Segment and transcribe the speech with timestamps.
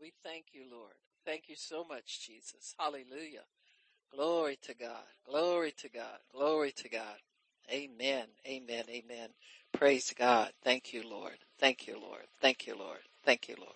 [0.00, 0.94] We thank you, Lord.
[1.26, 2.74] Thank you so much, Jesus.
[2.78, 3.44] Hallelujah.
[4.14, 5.04] Glory to God.
[5.28, 6.18] Glory to God.
[6.34, 7.18] Glory to God.
[7.70, 8.24] Amen.
[8.46, 8.84] Amen.
[8.88, 9.28] Amen.
[9.72, 10.52] Praise God.
[10.64, 11.36] Thank you, Lord.
[11.58, 12.22] Thank you, Lord.
[12.40, 13.00] Thank you, Lord.
[13.24, 13.72] Thank you, Lord.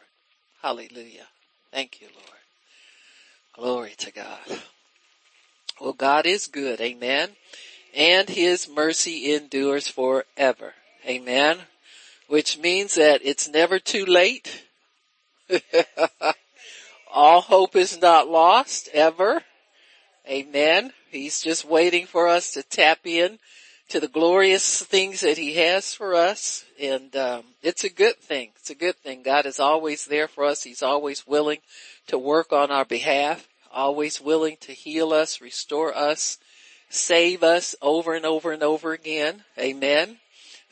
[0.63, 1.27] Hallelujah.
[1.71, 2.41] Thank you, Lord.
[3.53, 4.61] Glory to God.
[5.79, 6.81] Well, God is good.
[6.81, 7.31] Amen.
[7.95, 10.73] And his mercy endures forever.
[11.07, 11.59] Amen.
[12.29, 14.65] Which means that it's never too late.
[17.13, 19.43] All hope is not lost ever.
[20.29, 20.93] Amen.
[21.11, 23.39] He's just waiting for us to tap in
[23.91, 26.65] to the glorious things that he has for us.
[26.81, 28.51] And, um, it's a good thing.
[28.57, 29.23] It's a good thing.
[29.23, 30.63] God is always there for us.
[30.63, 31.59] He's always willing
[32.07, 36.39] to work on our behalf, always willing to heal us, restore us,
[36.89, 39.45] save us over and over and over again.
[39.59, 40.19] Amen.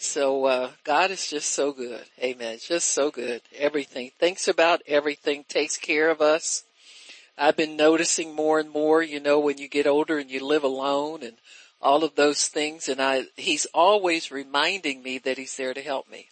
[0.03, 2.03] So, uh, God is just so good.
[2.21, 2.59] Amen.
[2.61, 3.41] Just so good.
[3.57, 6.65] Everything, thinks about everything, takes care of us.
[7.39, 10.65] I've been noticing more and more, you know, when you get older and you live
[10.65, 11.37] alone and
[11.81, 16.11] all of those things and I, he's always reminding me that he's there to help
[16.11, 16.27] me.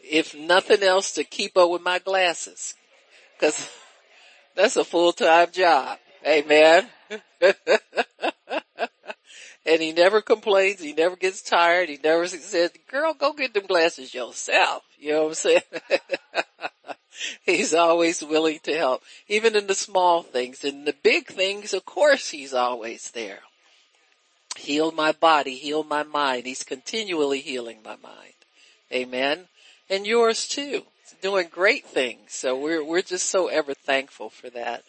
[0.00, 2.74] If nothing else to keep up with my glasses.
[3.38, 3.70] Cause
[4.56, 5.98] that's a full-time job.
[6.26, 6.88] Amen.
[9.66, 10.80] and he never complains.
[10.80, 11.88] He never gets tired.
[11.88, 14.82] He never says, girl, go get them glasses yourself.
[14.98, 15.62] You know what I'm saying?
[17.44, 20.64] he's always willing to help, even in the small things.
[20.64, 23.40] In the big things, of course, he's always there.
[24.56, 26.46] Heal my body, heal my mind.
[26.46, 28.34] He's continually healing my mind.
[28.92, 29.48] Amen.
[29.90, 30.84] And yours too.
[31.02, 32.32] He's doing great things.
[32.32, 34.84] So we're, we're just so ever thankful for that.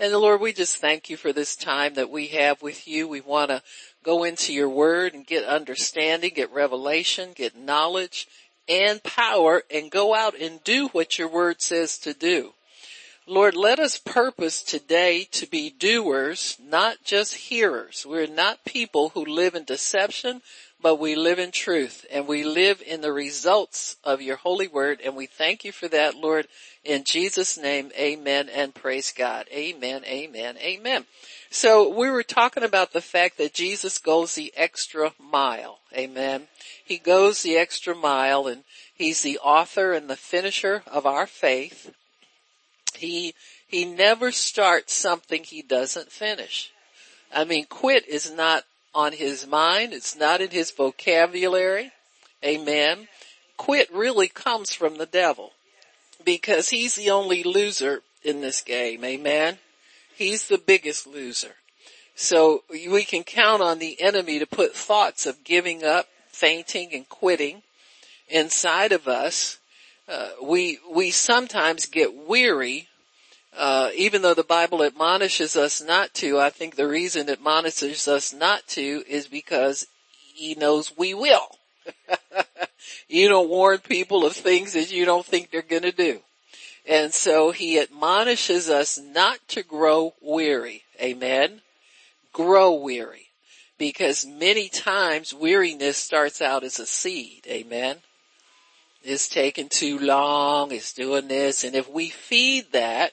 [0.00, 3.08] And the Lord, we just thank you for this time that we have with you.
[3.08, 3.62] We want to
[4.04, 8.28] go into your word and get understanding, get revelation, get knowledge,
[8.68, 12.52] and power and go out and do what your word says to do.
[13.26, 18.06] Lord, let us purpose today to be doers, not just hearers.
[18.08, 20.42] We're not people who live in deception,
[20.80, 25.00] but we live in truth and we live in the results of your holy word.
[25.04, 26.46] And we thank you for that, Lord.
[26.84, 29.46] In Jesus name, amen and praise God.
[29.52, 31.04] Amen, amen, amen.
[31.50, 35.80] So we were talking about the fact that Jesus goes the extra mile.
[35.96, 36.46] Amen.
[36.84, 38.62] He goes the extra mile and
[38.94, 41.92] he's the author and the finisher of our faith.
[42.94, 43.34] He,
[43.66, 46.72] he never starts something he doesn't finish.
[47.34, 48.64] I mean, quit is not
[48.98, 49.92] on his mind.
[49.92, 51.92] It's not in his vocabulary.
[52.44, 53.06] Amen.
[53.56, 55.52] Quit really comes from the devil
[56.24, 59.04] because he's the only loser in this game.
[59.04, 59.58] Amen.
[60.16, 61.54] He's the biggest loser.
[62.16, 67.08] So we can count on the enemy to put thoughts of giving up, fainting and
[67.08, 67.62] quitting
[68.28, 69.58] inside of us.
[70.08, 72.88] Uh, we, we sometimes get weary,
[73.58, 76.38] uh, even though the Bible admonishes us not to.
[76.38, 79.86] I think the reason it admonishes us not to is because
[80.34, 81.58] he knows we will.
[83.08, 86.20] you don't warn people of things that you don't think they're gonna do.
[86.86, 90.84] And so he admonishes us not to grow weary.
[91.02, 91.60] Amen.
[92.32, 93.26] Grow weary.
[93.76, 97.44] Because many times weariness starts out as a seed.
[97.48, 97.96] Amen.
[99.02, 100.70] It's taking too long.
[100.70, 101.64] It's doing this.
[101.64, 103.12] And if we feed that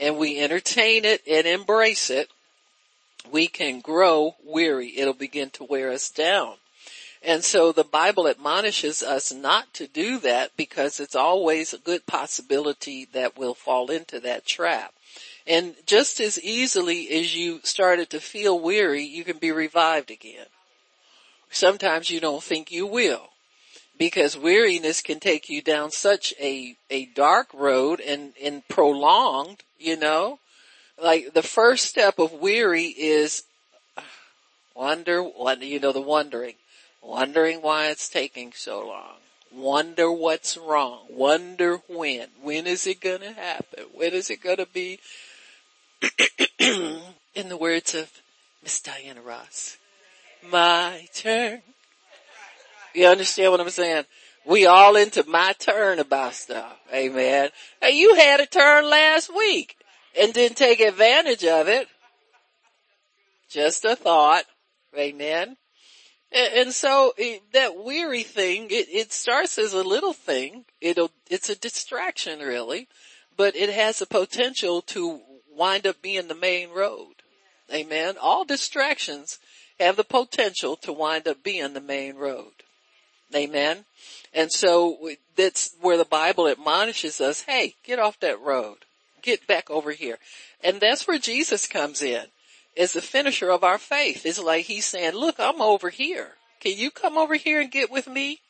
[0.00, 2.28] and we entertain it and embrace it,
[3.30, 4.98] we can grow weary.
[4.98, 6.54] It'll begin to wear us down.
[7.22, 12.06] And so the Bible admonishes us not to do that because it's always a good
[12.06, 14.94] possibility that we'll fall into that trap.
[15.46, 20.46] And just as easily as you started to feel weary, you can be revived again.
[21.50, 23.30] Sometimes you don't think you will
[23.98, 29.96] because weariness can take you down such a, a dark road and, and prolonged, you
[29.96, 30.38] know,
[31.02, 33.44] like the first step of weary is
[33.96, 34.02] uh,
[34.74, 36.54] wonder, wonder, you know, the wondering
[37.02, 39.16] wondering why it's taking so long.
[39.52, 41.06] Wonder what's wrong.
[41.10, 42.28] Wonder when.
[42.42, 43.84] When is it gonna happen?
[43.94, 45.00] When is it gonna be?
[46.60, 48.10] In the words of
[48.62, 49.76] Miss Diana Ross,
[50.50, 51.62] my turn.
[52.94, 54.04] You understand what I'm saying?
[54.46, 56.76] We all into my turn about stuff.
[56.92, 57.50] Amen.
[57.80, 59.76] Hey, you had a turn last week
[60.18, 61.88] and didn't take advantage of it.
[63.50, 64.44] Just a thought.
[64.96, 65.56] Amen.
[66.32, 70.64] And, so eh, that weary thing, it, it starts as a little thing.
[70.80, 72.88] It'll, it's a distraction really,
[73.36, 75.20] but it has the potential to
[75.52, 77.14] wind up being the main road.
[77.72, 78.14] Amen.
[78.20, 79.38] All distractions
[79.78, 82.52] have the potential to wind up being the main road.
[83.34, 83.84] Amen.
[84.32, 88.78] And so that's where the Bible admonishes us, hey, get off that road.
[89.22, 90.18] Get back over here.
[90.62, 92.26] And that's where Jesus comes in
[92.76, 94.24] as the finisher of our faith.
[94.24, 96.34] It's like he's saying, look, I'm over here.
[96.60, 98.40] Can you come over here and get with me?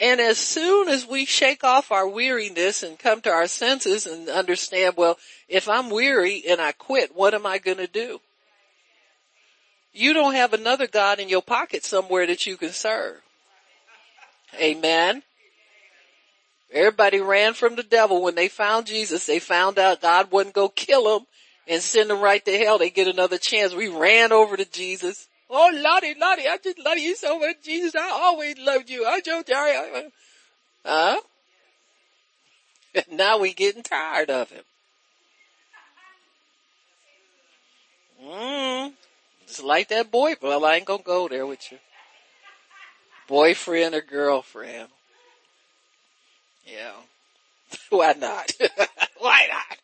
[0.00, 4.28] And as soon as we shake off our weariness and come to our senses and
[4.28, 5.18] understand, well,
[5.48, 8.20] if I'm weary and I quit, what am I going to do?
[9.92, 13.20] You don't have another God in your pocket somewhere that you can serve.
[14.58, 15.22] Amen.
[16.72, 19.26] Everybody ran from the devil when they found Jesus.
[19.26, 21.26] They found out God wouldn't go kill them
[21.66, 22.78] and send them right to hell.
[22.78, 23.74] They get another chance.
[23.74, 25.28] We ran over to Jesus.
[25.48, 27.96] Oh, Lottie, Lottie, I just love you so much, Jesus.
[27.96, 29.04] I always loved you.
[29.04, 30.10] I just, Joe Jerry.
[30.84, 31.20] Huh?
[33.12, 34.62] now we getting tired of him.
[38.24, 38.92] Mm.
[39.42, 40.34] It's like that boy.
[40.40, 41.78] Well, I ain't gonna go there with you.
[43.30, 44.88] Boyfriend or girlfriend.
[46.66, 46.90] Yeah.
[47.90, 48.50] Why not?
[49.18, 49.78] Why not?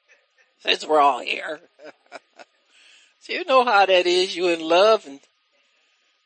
[0.58, 1.60] Since we're all here.
[3.20, 4.34] so you know how that is.
[4.34, 5.20] You in love and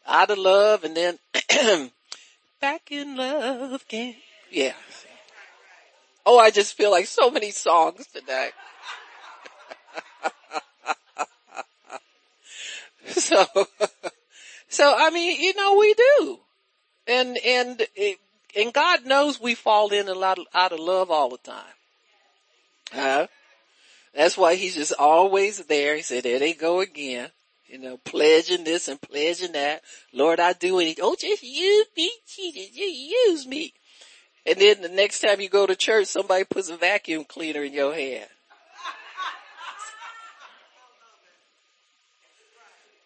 [0.07, 1.19] out of love and then
[2.61, 4.17] back in love again.
[4.51, 4.73] Yeah.
[6.25, 8.49] Oh, I just feel like so many songs today.
[13.09, 13.45] so,
[14.71, 16.41] so I mean, you know, we do.
[17.11, 17.83] And, and,
[18.55, 21.75] and God knows we fall in a lot of, out of love all the time.
[22.93, 23.27] Huh?
[24.15, 25.97] That's why he's just always there.
[25.97, 27.31] He said, there they go again.
[27.67, 29.83] You know, pledging this and pledging that.
[30.13, 31.05] Lord, I do anything.
[31.05, 33.75] Oh, just use me, Jesus, You use me.
[34.47, 37.73] And then the next time you go to church, somebody puts a vacuum cleaner in
[37.73, 38.29] your hand.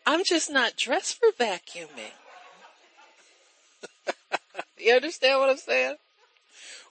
[0.07, 2.13] I'm just not dressed for vacuuming.
[4.79, 5.97] You understand what I'm saying?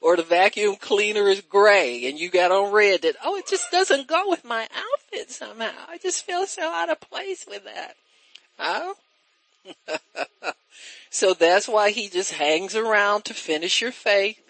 [0.02, 3.72] Or the vacuum cleaner is gray and you got on red that, oh, it just
[3.72, 5.72] doesn't go with my outfit somehow.
[5.88, 7.96] I just feel so out of place with that.
[8.58, 8.94] Huh?
[11.10, 14.42] so that's why he just hangs around to finish your faith.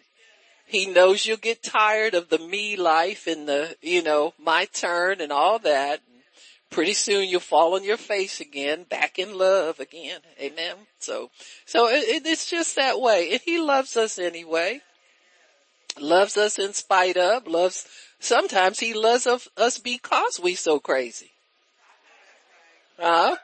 [0.65, 5.21] He knows you'll get tired of the me life and the, you know, my turn
[5.21, 6.01] and all that
[6.74, 10.20] pretty soon you'll fall on your face again, back in love again.
[10.42, 10.75] Amen.
[11.00, 11.30] So,
[11.66, 13.31] so it, it's just that way.
[13.31, 14.81] And he loves us anyway.
[16.00, 17.86] Loves us in spite of, loves,
[18.20, 21.30] sometimes he loves us because we so crazy.
[22.98, 23.36] Huh?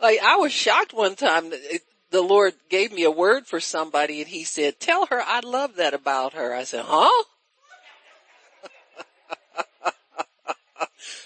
[0.00, 1.50] Like I was shocked one time
[2.10, 5.76] the Lord gave me a word for somebody and he said, tell her I love
[5.76, 6.54] that about her.
[6.54, 7.24] I said, huh?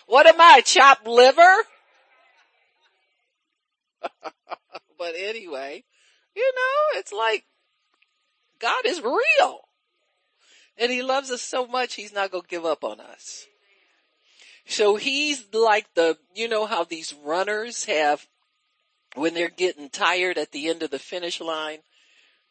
[0.06, 1.56] What am I, chopped liver?
[4.98, 5.84] but anyway,
[6.34, 7.44] you know, it's like
[8.58, 9.60] God is real.
[10.78, 13.46] And he loves us so much, he's not going to give up on us.
[14.66, 18.26] So he's like the, you know how these runners have,
[19.14, 21.78] when they're getting tired at the end of the finish line,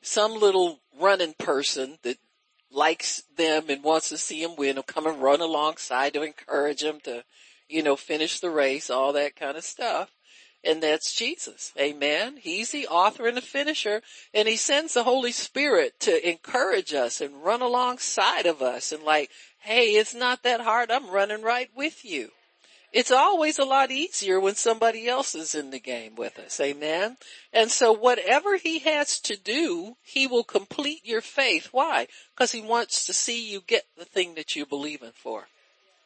[0.02, 2.18] some little running person that
[2.72, 6.82] likes them and wants to see them win will come and run alongside to encourage
[6.82, 7.24] them to
[7.70, 10.12] you know, finish the race, all that kind of stuff.
[10.62, 11.72] And that's Jesus.
[11.80, 12.36] Amen.
[12.38, 14.02] He's the author and the finisher
[14.34, 19.04] and he sends the Holy Spirit to encourage us and run alongside of us and
[19.04, 20.92] like, hey, it's not that hard.
[20.92, 22.32] I'm running right with you.
[22.92, 26.60] It's always a lot easier when somebody else is in the game with us.
[26.60, 27.18] Amen.
[27.54, 31.70] And so whatever he has to do, he will complete your faith.
[31.72, 32.08] Why?
[32.36, 35.48] Because he wants to see you get the thing that you believe in for.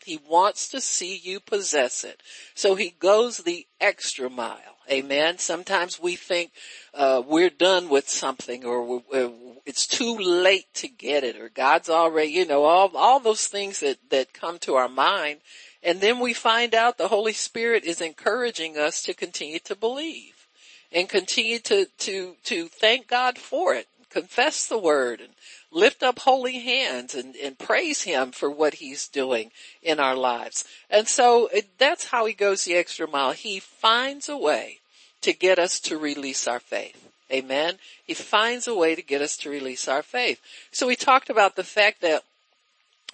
[0.05, 2.21] He wants to see you possess it.
[2.55, 4.57] So he goes the extra mile.
[4.91, 5.37] Amen.
[5.37, 6.51] Sometimes we think,
[6.93, 9.29] uh, we're done with something or uh,
[9.65, 13.79] it's too late to get it or God's already, you know, all, all those things
[13.79, 15.39] that, that come to our mind.
[15.83, 20.47] And then we find out the Holy Spirit is encouraging us to continue to believe
[20.91, 25.33] and continue to, to, to thank God for it, confess the word and
[25.71, 30.65] lift up holy hands and, and praise him for what he's doing in our lives.
[30.89, 33.31] And so it, that's how he goes the extra mile.
[33.31, 34.79] He finds a way
[35.21, 37.09] to get us to release our faith.
[37.31, 37.75] Amen.
[38.05, 40.39] He finds a way to get us to release our faith.
[40.71, 42.23] So we talked about the fact that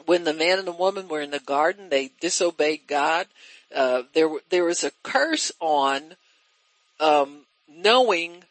[0.06, 3.28] when the man and the woman were in the garden, they disobeyed God.
[3.74, 6.16] Uh, there, there was a curse on,
[7.00, 8.44] um, knowing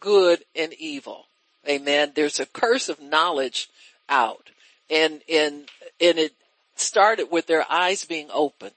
[0.00, 1.26] good and evil.
[1.68, 2.12] Amen.
[2.14, 3.68] There's a curse of knowledge
[4.08, 4.50] out
[4.90, 5.68] and, and,
[6.00, 6.34] and it
[6.76, 8.72] started with their eyes being opened.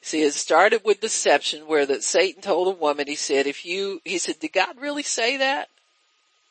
[0.00, 4.00] See, it started with deception where that Satan told the woman, he said, if you,
[4.04, 5.68] he said, did God really say that?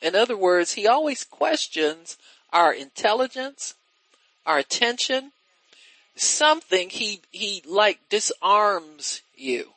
[0.01, 2.17] In other words, he always questions
[2.53, 3.73] our intelligence,
[4.47, 5.33] our attention,
[6.15, 9.73] something he, he like disarms you.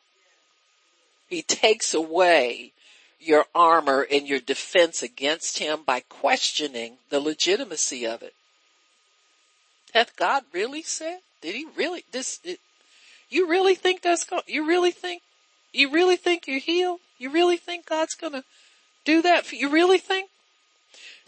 [1.29, 2.73] He takes away
[3.21, 8.33] your armor and your defense against him by questioning the legitimacy of it.
[9.93, 11.19] Hath God really said?
[11.43, 12.41] Did he really, this,
[13.29, 15.23] you really think that's going, you really think,
[15.73, 17.00] you really think you're healed?
[17.19, 18.45] You really think God's gonna
[19.05, 19.69] do that for you?
[19.69, 20.31] really think?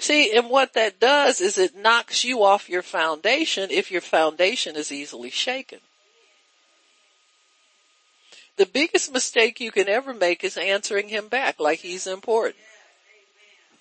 [0.03, 4.75] See, and what that does is it knocks you off your foundation if your foundation
[4.75, 5.79] is easily shaken.
[8.57, 12.57] The biggest mistake you can ever make is answering him back like he's important.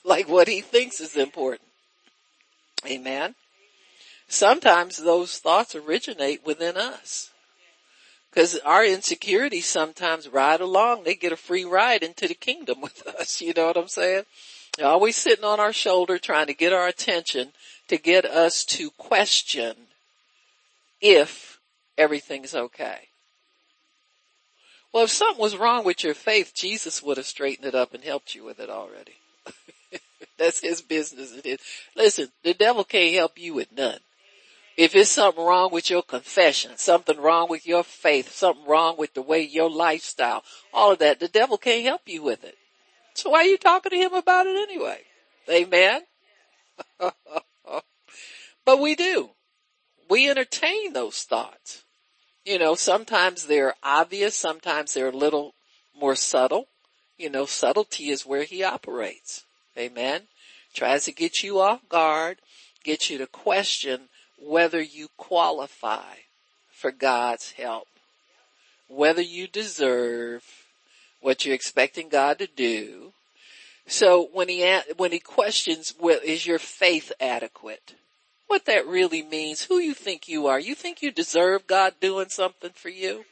[0.04, 1.68] Like what he thinks is important.
[2.86, 3.34] Amen.
[4.28, 7.32] Sometimes those thoughts originate within us.
[8.32, 11.04] Cause our insecurities sometimes ride along.
[11.04, 13.42] They get a free ride into the kingdom with us.
[13.42, 14.26] You know what I'm saying?
[14.78, 17.52] They're always sitting on our shoulder trying to get our attention
[17.88, 19.76] to get us to question
[21.02, 21.60] if
[21.98, 23.10] everything's okay.
[24.94, 28.04] Well, if something was wrong with your faith, Jesus would have straightened it up and
[28.04, 29.16] helped you with it already.
[30.38, 31.32] That's his business.
[31.34, 31.60] It is.
[31.96, 34.00] Listen, the devil can't help you with none.
[34.78, 39.14] If it's something wrong with your confession, something wrong with your faith, something wrong with
[39.14, 42.58] the way your lifestyle, all of that, the devil can't help you with it.
[43.14, 45.02] So why are you talking to him about it anyway?
[45.50, 46.02] Amen.
[48.66, 49.32] but we do.
[50.10, 51.84] We entertain those thoughts.
[52.46, 55.54] You know, sometimes they're obvious, sometimes they're a little
[56.00, 56.68] more subtle.
[57.18, 59.46] You know, subtlety is where he operates.
[59.78, 60.24] Amen.
[60.74, 62.40] Tries to get you off guard,
[62.84, 66.16] get you to question whether you qualify
[66.72, 67.88] for God's help,
[68.88, 70.44] whether you deserve
[71.22, 73.14] what you're expecting God to do.
[73.88, 77.96] So when he, when he questions, well, is your faith adequate?
[78.48, 80.60] What that really means, who you think you are.
[80.60, 83.26] You think you deserve God doing something for you?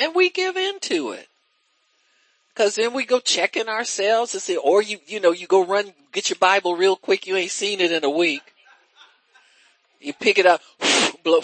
[0.00, 1.28] And we give into it.
[2.54, 5.94] Cause then we go checking ourselves and say, or you, you know, you go run,
[6.12, 7.26] get your Bible real quick.
[7.26, 8.42] You ain't seen it in a week.
[10.00, 10.60] You pick it up,
[11.24, 11.40] blow.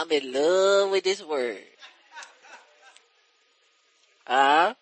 [0.00, 1.58] I'm in love with this word.
[4.26, 4.72] Huh?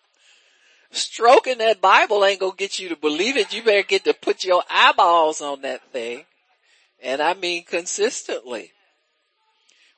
[0.91, 3.53] Stroking that Bible ain't gonna get you to believe it.
[3.53, 6.23] You better get to put your eyeballs on that thing.
[7.03, 8.71] And I mean consistently.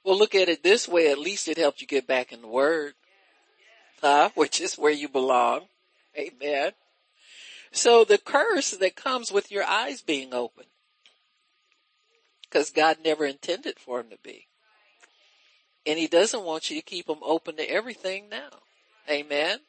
[0.04, 1.12] Well, look at it this way.
[1.12, 2.94] At least it helped you get back in the word.
[4.02, 4.32] Huh?
[4.36, 5.66] Which is where you belong.
[6.18, 6.72] Amen.
[7.72, 10.66] So the curse that comes with your eyes being open.
[12.50, 14.48] Cause God never intended for them to be.
[15.86, 18.50] And he doesn't want you to keep them open to everything now.
[19.10, 19.60] Amen.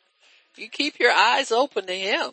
[0.57, 2.33] You keep your eyes open to him.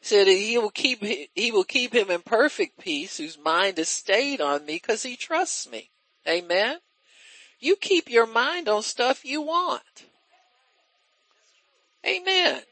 [0.00, 3.88] Said that he will keep, he will keep him in perfect peace whose mind is
[3.88, 5.90] stayed on me because he trusts me.
[6.26, 6.78] Amen.
[7.60, 9.82] You keep your mind on stuff you want.
[12.06, 12.62] Amen.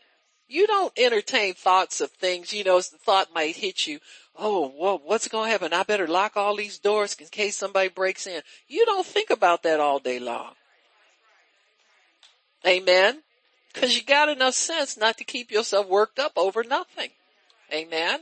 [0.49, 3.99] You don't entertain thoughts of things, you know, the thought might hit you.
[4.39, 5.73] Oh, well, what's going to happen?
[5.73, 8.43] I better lock all these doors in case somebody breaks in.
[8.69, 10.53] You don't think about that all day long.
[12.67, 13.23] Amen.
[13.75, 17.11] Cause you got enough sense not to keep yourself worked up over nothing.
[17.73, 18.21] Amen.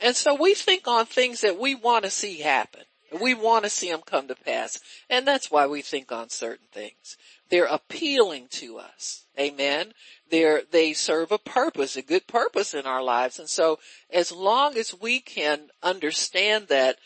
[0.00, 2.82] And so we think on things that we want to see happen.
[3.20, 4.78] We want to see them come to pass.
[5.10, 7.16] And that's why we think on certain things.
[7.50, 9.24] They're appealing to us.
[9.38, 9.92] Amen.
[10.30, 13.38] They're, they serve a purpose, a good purpose in our lives.
[13.38, 13.78] And so
[14.10, 16.98] as long as we can understand that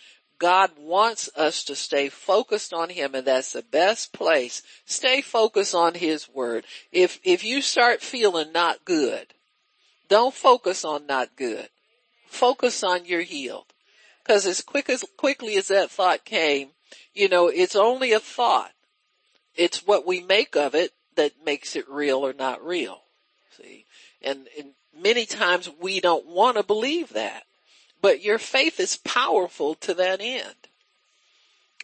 [0.42, 4.64] God wants us to stay focused on Him and that's the best place.
[4.84, 6.64] Stay focused on His Word.
[6.90, 9.34] If, if you start feeling not good,
[10.08, 11.68] don't focus on not good.
[12.26, 13.66] Focus on you're healed.
[14.24, 16.70] Cause as quick as, quickly as that thought came,
[17.14, 18.72] you know, it's only a thought.
[19.54, 23.01] It's what we make of it that makes it real or not real.
[23.56, 23.86] See?
[24.22, 27.44] And, and many times we don't want to believe that.
[28.00, 30.54] But your faith is powerful to that end.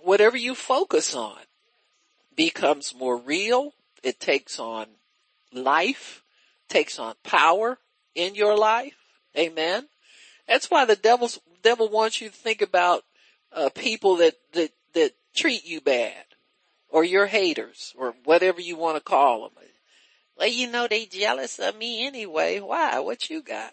[0.02, 1.38] Whatever you focus on
[2.34, 3.74] becomes more real.
[4.02, 4.86] It takes on
[5.52, 6.22] life,
[6.68, 7.78] takes on power
[8.14, 8.94] in your life.
[9.36, 9.88] Amen.
[10.46, 13.04] That's why the devil's, devil wants you to think about
[13.52, 16.24] uh, people that, that, that treat you bad
[16.88, 19.52] or your haters or whatever you want to call them.
[20.38, 22.60] Well, you know, they jealous of me anyway.
[22.60, 23.00] Why?
[23.00, 23.72] What you got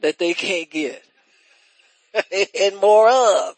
[0.00, 1.04] that they can't get?
[2.60, 3.54] and more of.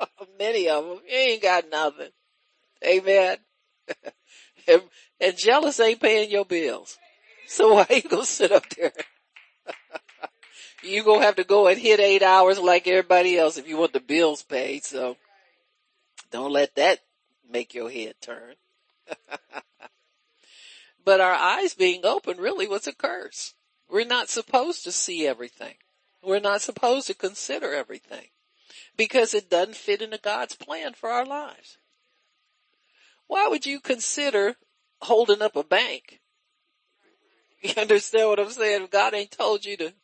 [0.38, 0.98] Many of them.
[1.08, 2.10] You ain't got nothing.
[2.84, 3.36] Amen.
[4.66, 4.80] And,
[5.20, 6.96] and jealous ain't paying your bills.
[7.46, 8.92] So why you gonna sit up there?
[10.82, 13.92] you gonna have to go and hit eight hours like everybody else if you want
[13.92, 14.82] the bills paid.
[14.82, 15.18] So
[16.30, 17.00] don't let that
[17.50, 18.54] make your head turn.
[21.04, 23.54] But our eyes being open really was a curse.
[23.90, 25.74] We're not supposed to see everything.
[26.22, 28.28] We're not supposed to consider everything
[28.96, 31.78] because it doesn't fit into God's plan for our lives.
[33.26, 34.56] Why would you consider
[35.02, 36.20] holding up a bank?
[37.62, 38.82] You understand what I'm saying?
[38.82, 39.94] If God ain't told you to.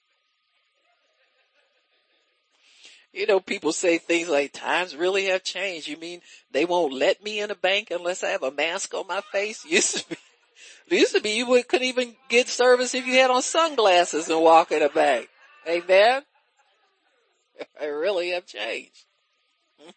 [3.12, 5.86] You know, people say things like times really have changed.
[5.86, 9.06] You mean they won't let me in a bank unless I have a mask on
[9.06, 9.64] my face?
[9.66, 10.16] Used to be,
[10.90, 14.42] used to be you would, couldn't even get service if you had on sunglasses and
[14.42, 15.28] walk in a bank.
[15.68, 16.22] Amen.
[17.80, 19.04] I really have changed.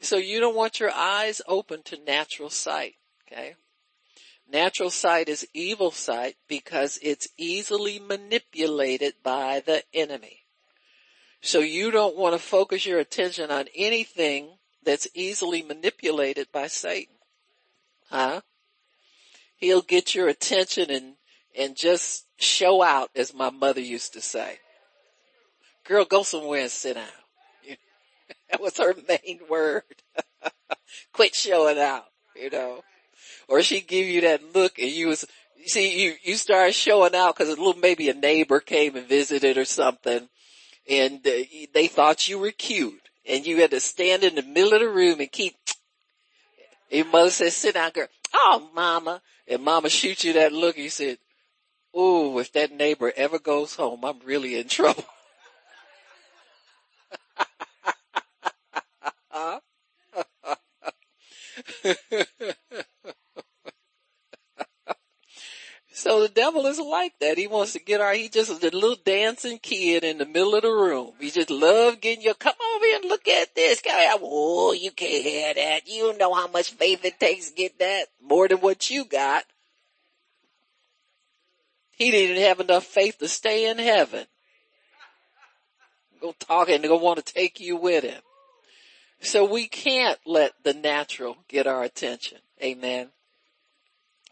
[0.00, 2.94] so you don't want your eyes open to natural sight.
[3.26, 3.54] Okay.
[4.50, 10.40] Natural sight is evil sight because it's easily manipulated by the enemy.
[11.40, 17.13] So you don't want to focus your attention on anything that's easily manipulated by Satan.
[18.10, 18.40] Huh?
[19.56, 21.14] He'll get your attention and,
[21.58, 24.58] and just show out as my mother used to say.
[25.86, 27.04] Girl, go somewhere and sit down.
[28.50, 29.82] that was her main word.
[31.12, 32.82] Quit showing out, you know.
[33.48, 35.24] Or she'd give you that look and you was,
[35.56, 39.06] you see, you, you start showing out cause a little, maybe a neighbor came and
[39.06, 40.28] visited or something
[40.88, 41.30] and uh,
[41.72, 44.88] they thought you were cute and you had to stand in the middle of the
[44.88, 45.54] room and keep,
[46.90, 48.08] your mother said, sit down girl.
[48.32, 49.22] Oh mama.
[49.46, 50.76] And mama shoots you that look.
[50.78, 51.18] You said,
[51.96, 55.04] ooh, if that neighbor ever goes home, I'm really in trouble.
[66.04, 67.38] so the devil is like that.
[67.38, 70.60] He wants to get our, he just a little dancing kid in the middle of
[70.60, 71.12] the room.
[71.18, 73.80] He just love getting you, come over here and look at this.
[73.80, 74.14] guy.
[74.20, 75.88] Oh, you can't have that.
[75.88, 78.08] You don't know how much faith it takes to get that.
[78.22, 79.44] More than what you got.
[81.92, 84.26] He didn't have enough faith to stay in heaven.
[86.20, 88.20] Go talking, and go want to take you with him.
[89.20, 92.40] So we can't let the natural get our attention.
[92.62, 93.08] Amen.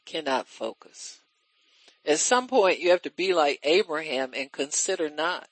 [0.04, 1.21] Cannot focus.
[2.04, 5.48] At some point you have to be like Abraham and consider not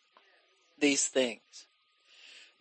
[0.78, 1.66] these things.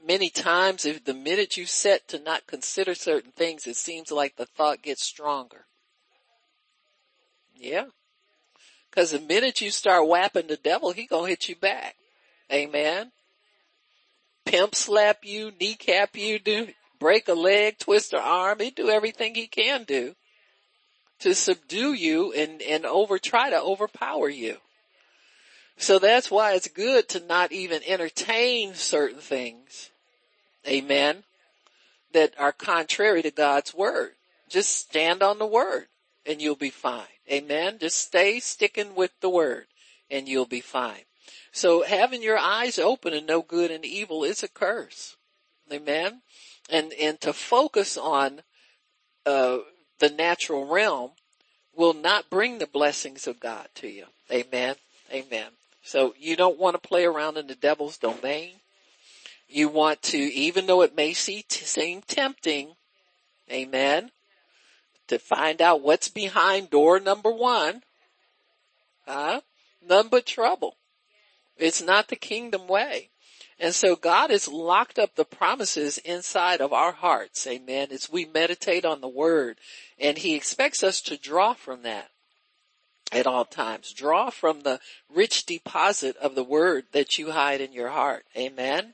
[0.05, 4.35] Many times if the minute you set to not consider certain things, it seems like
[4.35, 5.65] the thought gets stronger.
[7.55, 7.85] Yeah.
[8.91, 11.95] Cause the minute you start whapping the devil, he gonna hit you back.
[12.51, 13.11] Amen
[14.49, 16.67] pimp slap you, kneecap you, do
[16.99, 18.59] break a leg, twist an arm.
[18.59, 20.15] He do everything he can do
[21.19, 24.57] to subdue you and, and over, try to overpower you.
[25.77, 29.91] So that's why it's good to not even entertain certain things.
[30.67, 31.23] Amen.
[32.13, 34.11] That are contrary to God's word.
[34.49, 35.87] Just stand on the word
[36.25, 37.03] and you'll be fine.
[37.31, 37.77] Amen.
[37.79, 39.67] Just stay sticking with the word
[40.09, 41.03] and you'll be fine.
[41.51, 45.15] So having your eyes open and know good and evil is a curse.
[45.71, 46.21] Amen.
[46.69, 48.41] And, and to focus on,
[49.25, 49.59] uh,
[49.99, 51.11] the natural realm
[51.75, 54.05] will not bring the blessings of God to you.
[54.31, 54.75] Amen.
[55.11, 55.47] Amen.
[55.83, 58.55] So you don't want to play around in the devil's domain.
[59.47, 62.75] You want to, even though it may seem tempting,
[63.51, 64.11] amen,
[65.07, 67.81] to find out what's behind door number one,
[69.07, 69.41] huh?
[69.87, 70.75] None but trouble.
[71.57, 73.09] It's not the kingdom way.
[73.59, 77.45] And so God has locked up the promises inside of our hearts.
[77.45, 77.89] Amen.
[77.91, 79.57] As we meditate on the word
[79.99, 82.09] and he expects us to draw from that
[83.11, 83.91] at all times.
[83.91, 84.79] Draw from the
[85.13, 88.25] rich deposit of the word that you hide in your heart.
[88.37, 88.93] Amen.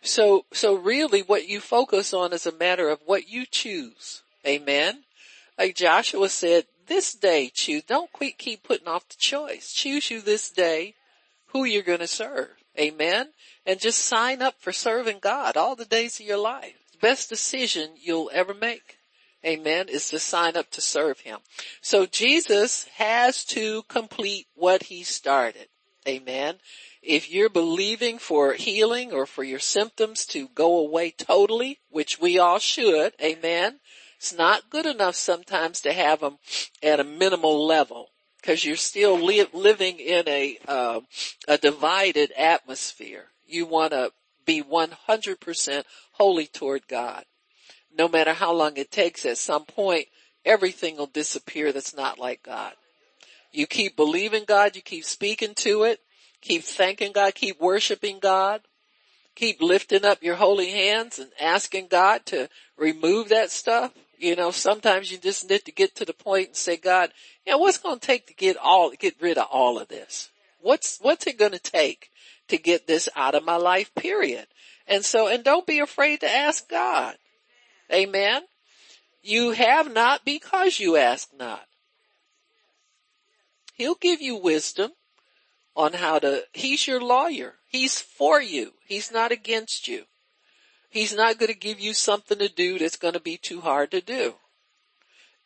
[0.00, 4.22] So, so really what you focus on is a matter of what you choose.
[4.46, 5.02] Amen.
[5.58, 9.72] Like Joshua said, this day choose, don't quit keep putting off the choice.
[9.72, 10.94] Choose you this day
[11.48, 12.50] who you're going to serve.
[12.78, 13.28] Amen.
[13.68, 16.72] And just sign up for serving God all the days of your life.
[17.02, 18.96] Best decision you'll ever make.
[19.44, 19.90] Amen.
[19.90, 21.40] Is to sign up to serve him.
[21.82, 25.68] So Jesus has to complete what he started.
[26.08, 26.56] Amen.
[27.02, 32.38] If you're believing for healing or for your symptoms to go away totally, which we
[32.38, 33.80] all should, amen.
[34.16, 36.38] It's not good enough sometimes to have them
[36.82, 38.08] at a minimal level
[38.40, 41.00] because you're still li- living in a uh,
[41.46, 43.26] a divided atmosphere.
[43.48, 44.12] You want to
[44.44, 47.24] be 100% holy toward God.
[47.96, 50.06] no matter how long it takes, at some point,
[50.44, 52.72] everything will disappear that's not like God.
[53.52, 56.00] You keep believing God, you keep speaking to it,
[56.40, 58.60] keep thanking God, keep worshiping God,
[59.34, 63.92] keep lifting up your holy hands and asking God to remove that stuff.
[64.18, 67.10] You know, sometimes you just need to get to the point and say, God,
[67.46, 70.30] you know, what's going to take to get all, get rid of all of this?
[70.60, 72.10] What's, what's it going to take
[72.48, 74.46] to get this out of my life, period?
[74.86, 77.16] And so, and don't be afraid to ask God.
[77.92, 78.42] Amen.
[79.22, 81.66] You have not because you ask not.
[83.74, 84.92] He'll give you wisdom
[85.76, 87.54] on how to, he's your lawyer.
[87.68, 88.72] He's for you.
[88.86, 90.04] He's not against you.
[90.90, 93.90] He's not going to give you something to do that's going to be too hard
[93.90, 94.34] to do.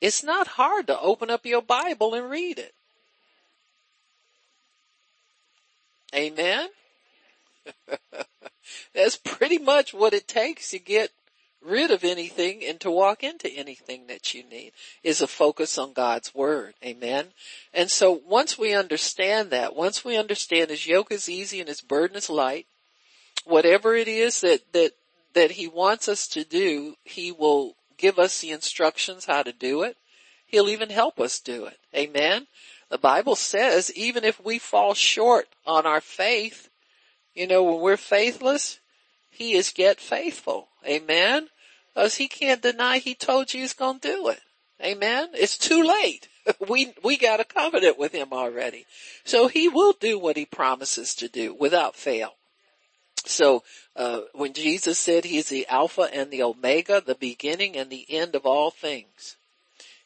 [0.01, 2.75] It's not hard to open up your Bible and read it.
[6.15, 6.69] Amen.
[8.95, 11.11] That's pretty much what it takes to get
[11.65, 14.73] rid of anything and to walk into anything that you need
[15.03, 16.75] is a focus on God's word.
[16.85, 17.29] Amen.
[17.73, 21.81] And so once we understand that, once we understand his yoke is easy and his
[21.81, 22.67] burden is light,
[23.45, 24.93] whatever it is that, that,
[25.35, 29.83] that he wants us to do, he will give us the instructions how to do
[29.83, 29.97] it.
[30.47, 31.79] He'll even help us do it.
[31.95, 32.47] Amen.
[32.91, 36.69] The Bible says even if we fall short on our faith,
[37.35, 38.79] you know, when we're faithless,
[39.31, 40.69] he is yet faithful.
[40.87, 41.49] Amen.
[41.95, 44.41] Because he can't deny he told you he's going to do it.
[44.83, 45.29] Amen.
[45.35, 46.29] It's too late.
[46.69, 48.85] We, we got a covenant with him already.
[49.23, 52.35] So he will do what he promises to do without fail.
[53.25, 53.63] So,
[53.95, 58.35] uh, when Jesus said he's the Alpha and the Omega, the beginning and the end
[58.35, 59.37] of all things,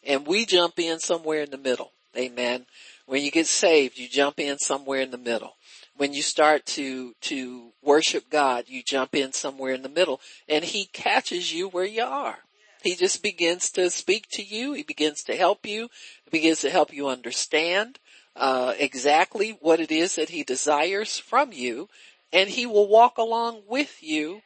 [0.04, 1.92] and we jump in somewhere in the middle.
[2.14, 2.66] Amen.
[3.06, 5.56] When you get saved, you jump in somewhere in the middle.
[5.96, 10.64] When you start to, to worship God, you jump in somewhere in the middle and
[10.64, 12.38] he catches you where you are.
[12.82, 14.72] He just begins to speak to you.
[14.74, 15.88] He begins to help you.
[16.24, 17.98] He begins to help you understand,
[18.37, 21.88] uh, exactly what it is that he desires from you
[22.32, 24.42] and he will walk along with you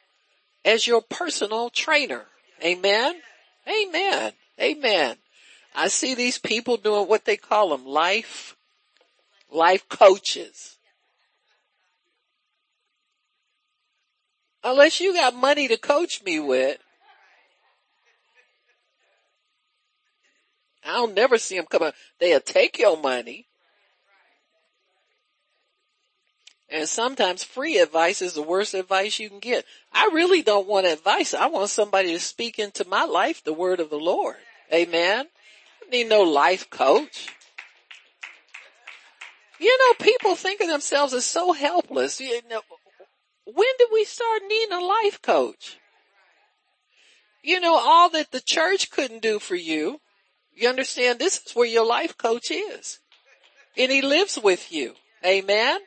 [0.63, 2.25] as your personal trainer.
[2.63, 3.15] Amen.
[3.67, 4.31] Amen.
[4.59, 5.17] Amen.
[5.75, 8.55] I see these people doing what they call them life,
[9.51, 10.77] life coaches.
[14.63, 16.77] Unless you got money to coach me with,
[20.83, 21.93] I'll never see them come out.
[22.19, 23.47] They'll take your money.
[26.69, 29.65] And sometimes free advice is the worst advice you can get.
[29.91, 31.33] I really don't want advice.
[31.33, 34.37] I want somebody to speak into my life the word of the Lord.
[34.73, 35.25] Amen
[35.85, 37.27] I need no life coach.
[39.59, 42.21] You know, people think of themselves as so helpless.
[42.21, 42.61] You know,
[43.45, 45.77] when did we start needing a life coach?
[47.43, 49.99] You know, all that the church couldn't do for you,
[50.53, 52.99] you understand this is where your life coach is.
[53.77, 54.93] And he lives with you.
[55.25, 55.79] Amen.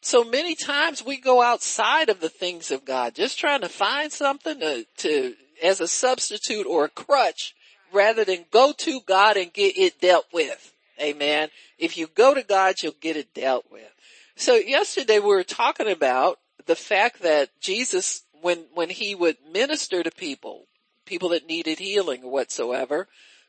[0.00, 4.12] So many times we go outside of the things of God, just trying to find
[4.12, 7.54] something to, to as a substitute or a crutch
[7.92, 10.72] rather than go to God and get it dealt with.
[11.00, 11.48] Amen.
[11.78, 13.90] If you go to God, you'll get it dealt with.
[14.38, 20.04] So yesterday we were talking about the fact that Jesus, when, when he would minister
[20.04, 20.68] to people,
[21.04, 23.08] people that needed healing or whatsoever,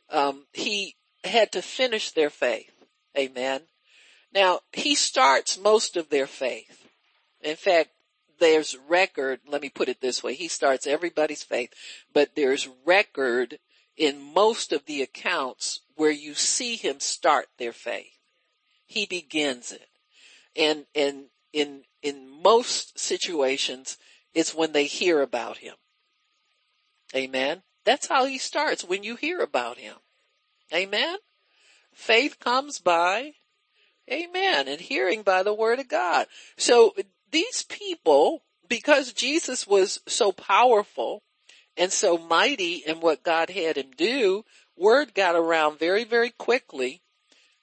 [0.10, 2.72] um, he had to finish their faith.
[3.16, 3.62] Amen.
[4.34, 6.88] Now, he starts most of their faith.
[7.42, 7.92] In fact,
[8.40, 11.72] there's record, let me put it this way, he starts everybody's faith,
[12.16, 13.60] but there's record
[13.96, 18.18] in most of the accounts where you see him start their faith.
[18.88, 19.89] He begins it.
[20.60, 23.98] And, and in, in most situations,
[24.34, 25.76] it's when they hear about him.
[27.16, 27.64] Amen.
[27.86, 29.96] That's how he starts when you hear about him.
[30.74, 31.18] Amen.
[31.94, 33.32] Faith comes by,
[34.12, 36.28] amen, and hearing by the word of God.
[36.58, 36.94] So
[37.32, 41.24] these people, because Jesus was so powerful,
[41.80, 44.44] and so mighty in what God had him do,
[44.78, 47.02] word got around very, very quickly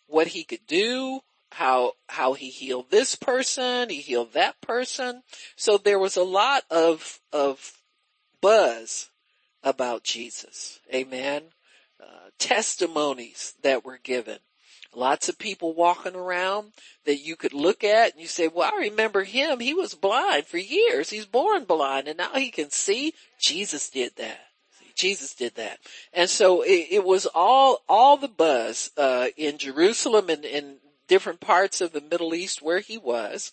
[0.06, 1.20] what he could do,
[1.52, 5.22] how, how he healed this person, he healed that person.
[5.56, 7.72] So there was a lot of, of
[8.40, 9.10] buzz
[9.62, 10.80] about Jesus.
[10.94, 11.42] Amen.
[12.00, 14.38] Uh, testimonies that were given.
[14.94, 16.72] Lots of people walking around
[17.04, 19.60] that you could look at and you say, well, I remember him.
[19.60, 21.10] He was blind for years.
[21.10, 23.12] He's born blind and now he can see.
[23.38, 24.40] Jesus did that.
[24.94, 25.78] Jesus did that.
[26.14, 30.76] And so it, it was all, all the buzz, uh, in Jerusalem and in
[31.08, 33.52] different parts of the Middle East where he was.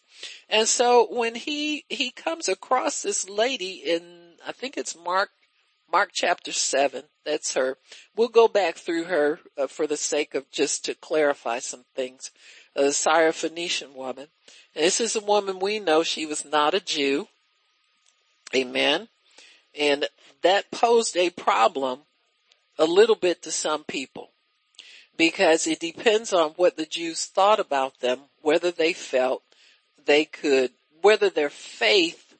[0.49, 5.29] And so when he, he comes across this lady in, I think it's Mark
[5.93, 7.03] Mark chapter 7.
[7.23, 7.77] That's her.
[8.15, 12.31] We'll go back through her uh, for the sake of just to clarify some things.
[12.75, 14.29] A the Syrophoenician woman.
[14.75, 17.27] And this is a woman we know she was not a Jew.
[18.55, 19.07] Amen.
[19.77, 20.07] And
[20.41, 22.01] that posed a problem
[22.79, 24.22] a little bit to some people
[25.17, 29.43] because it depends on what the Jews thought about them, whether they felt
[30.05, 30.71] they could,
[31.01, 32.35] whether their faith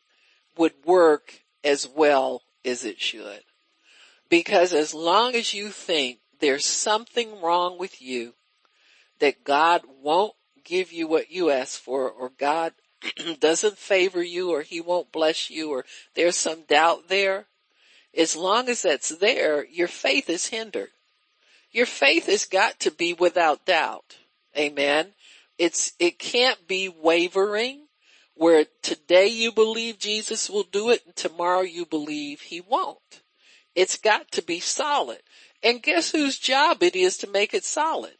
[0.58, 3.42] would work as well as it should.
[4.30, 8.34] Because as long as you think there's something wrong with you,
[9.20, 10.34] that God won't
[10.64, 12.74] give you what you ask for, or God
[13.40, 17.46] doesn't favor you, or He won't bless you, or there's some doubt there,
[18.16, 20.90] as long as that's there, your faith is hindered.
[21.74, 24.18] Your faith has got to be without doubt.
[24.56, 25.08] Amen.
[25.58, 27.88] It's, it can't be wavering
[28.36, 33.22] where today you believe Jesus will do it and tomorrow you believe he won't.
[33.76, 35.20] It's got to be solid.
[35.64, 38.18] And guess whose job it is to make it solid?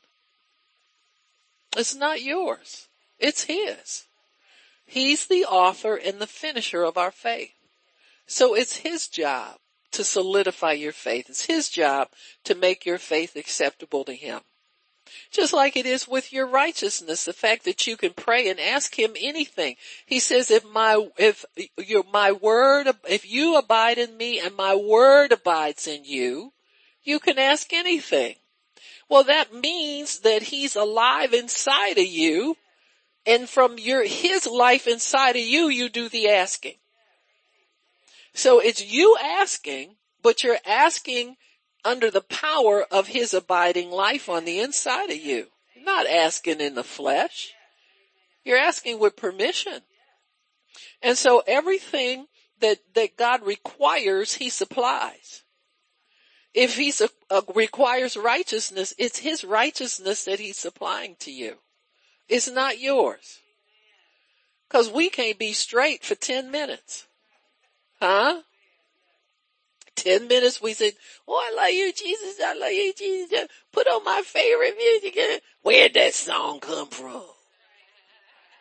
[1.78, 2.88] It's not yours.
[3.20, 4.06] It's his.
[4.86, 7.54] He's the author and the finisher of our faith.
[8.26, 9.58] So it's his job
[9.94, 11.30] to solidify your faith.
[11.30, 12.10] It's his job
[12.44, 14.42] to make your faith acceptable to him.
[15.32, 18.98] Just like it is with your righteousness, the fact that you can pray and ask
[18.98, 19.76] him anything.
[20.06, 21.46] He says, if my, if
[21.78, 26.54] your, my word, if you abide in me and my word abides in you,
[27.04, 28.36] you can ask anything.
[29.10, 32.58] Well, that means that he's alive inside of you
[33.26, 36.76] and from your, his life inside of you, you do the asking.
[38.34, 41.38] So it's you asking, but you're asking
[41.86, 45.48] under the power of his abiding life on the inside of you.
[45.82, 47.54] Not asking in the flesh.
[48.44, 49.82] You're asking with permission.
[51.02, 52.28] And so everything
[52.60, 55.44] that, that God requires, he supplies.
[56.54, 56.94] If he
[57.30, 61.58] uh, requires righteousness, it's his righteousness that he's supplying to you.
[62.30, 63.40] It's not yours.
[64.70, 67.08] Cause we can't be straight for 10 minutes.
[68.04, 68.42] Huh?
[69.96, 70.92] Ten minutes we said,
[71.26, 72.36] oh, I love you, Jesus.
[72.44, 73.48] I love you, Jesus.
[73.72, 75.42] Put on my favorite music.
[75.62, 77.24] Where'd that song come from?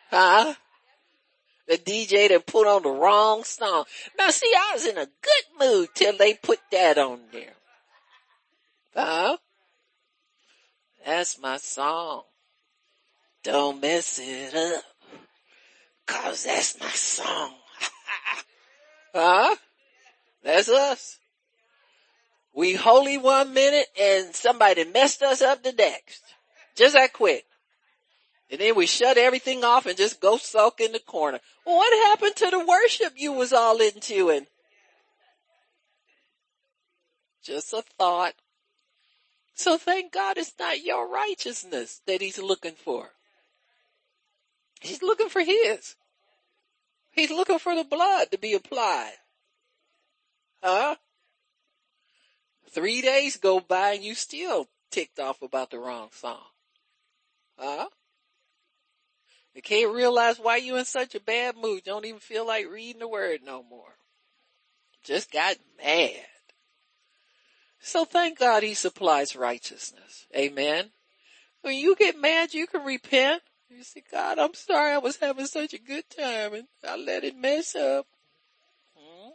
[0.09, 0.53] Huh?
[1.67, 3.83] The DJ that put on the wrong song.
[4.17, 7.55] Now see, I was in a good mood till they put that on there.
[8.95, 9.35] Huh?
[11.05, 12.21] That's my song.
[13.43, 14.83] Don't mess it up.
[16.05, 17.55] Cause that's my song.
[19.13, 19.55] Huh?
[20.43, 21.19] That's us.
[22.53, 26.21] We holy one minute and somebody messed us up the next.
[26.75, 27.45] Just that quick.
[28.51, 31.39] And then we shut everything off and just go sulk in the corner.
[31.65, 34.45] Well, what happened to the worship you was all into and
[37.43, 38.33] just a thought.
[39.55, 43.11] So thank God it's not your righteousness that he's looking for.
[44.81, 45.95] He's looking for his.
[47.13, 49.13] He's looking for the blood to be applied.
[50.61, 50.95] Huh?
[52.71, 56.41] Three days go by and you still ticked off about the wrong song.
[57.57, 57.87] Huh?
[59.53, 61.83] You can't realize why you in such a bad mood.
[61.85, 63.95] You don't even feel like reading the word no more.
[65.03, 66.25] Just got mad.
[67.79, 70.25] So thank God he supplies righteousness.
[70.35, 70.89] Amen.
[71.61, 73.43] When you get mad, you can repent.
[73.69, 77.23] You say, God, I'm sorry I was having such a good time and I let
[77.23, 78.05] it mess up.
[78.97, 79.29] Hmm?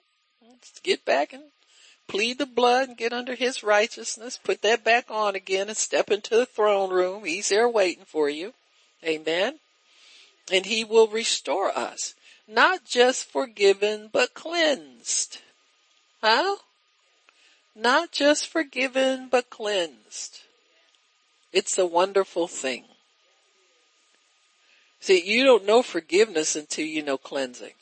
[0.82, 1.44] Get back and
[2.06, 4.38] plead the blood and get under his righteousness.
[4.42, 7.24] Put that back on again and step into the throne room.
[7.24, 8.54] He's there waiting for you.
[9.04, 9.58] Amen.
[10.50, 12.14] And he will restore us.
[12.46, 15.38] Not just forgiven, but cleansed.
[16.22, 16.56] Huh?
[17.76, 20.40] Not just forgiven, but cleansed.
[21.52, 22.84] It's a wonderful thing.
[25.00, 27.72] See, you don't know forgiveness until you know cleansing.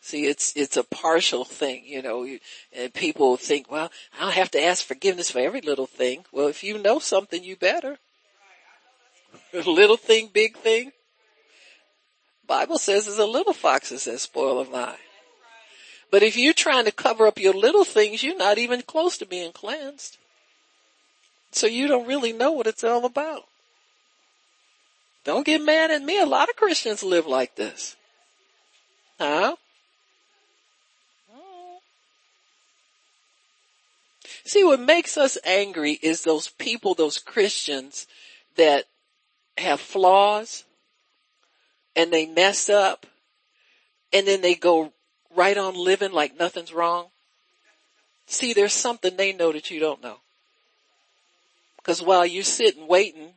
[0.00, 2.26] See, it's, it's a partial thing, you know,
[2.72, 6.24] and people think, well, I don't have to ask forgiveness for every little thing.
[6.30, 7.98] Well, if you know something, you better.
[9.52, 10.92] little thing, big thing.
[12.46, 14.94] Bible says there's a little foxes that spoil a vine.
[16.10, 19.26] But if you're trying to cover up your little things, you're not even close to
[19.26, 20.18] being cleansed.
[21.50, 23.44] So you don't really know what it's all about.
[25.26, 26.20] Don't get mad at me.
[26.20, 27.96] A lot of Christians live like this.
[29.18, 29.56] Huh?
[34.44, 38.06] See, what makes us angry is those people, those Christians
[38.54, 38.84] that
[39.58, 40.62] have flaws
[41.96, 43.04] and they mess up
[44.12, 44.92] and then they go
[45.34, 47.06] right on living like nothing's wrong.
[48.28, 50.18] See, there's something they know that you don't know.
[51.82, 53.32] Cause while you're sitting waiting,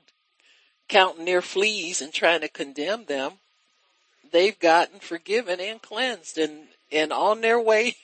[0.90, 3.34] counting their fleas and trying to condemn them,
[4.32, 7.96] they've gotten forgiven and cleansed and, and on their way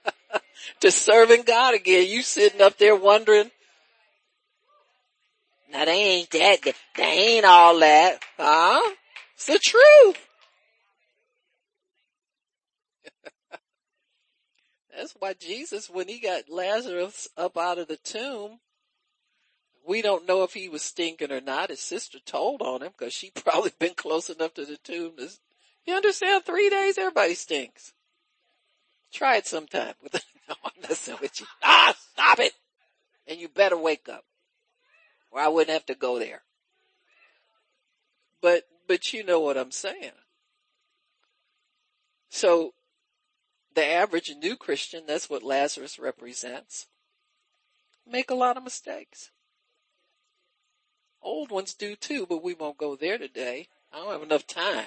[0.80, 2.08] to serving God again.
[2.08, 3.50] You sitting up there wondering,
[5.70, 7.02] now they ain't that, they
[7.36, 8.94] ain't all that, huh?
[9.34, 10.18] It's the truth.
[14.96, 18.60] That's why Jesus, when he got Lazarus up out of the tomb,
[19.88, 21.70] we don't know if he was stinking or not.
[21.70, 25.30] His sister told on him because she probably been close enough to the tomb to,
[25.86, 26.44] you understand?
[26.44, 27.94] Three days, everybody stinks.
[29.10, 29.94] Try it sometime.
[30.12, 31.46] no, I'm messing with you.
[31.62, 32.52] Ah, stop it.
[33.26, 34.24] And you better wake up
[35.30, 36.42] or I wouldn't have to go there.
[38.42, 40.12] But, but you know what I'm saying.
[42.28, 42.74] So
[43.74, 46.86] the average new Christian, that's what Lazarus represents,
[48.06, 49.30] make a lot of mistakes.
[51.22, 53.68] Old ones do too, but we won't go there today.
[53.92, 54.86] I don't have enough time.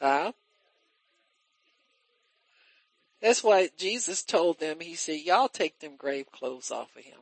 [0.00, 0.32] Huh?
[3.20, 7.18] That's why Jesus told them, he said, y'all take them grave clothes off of him.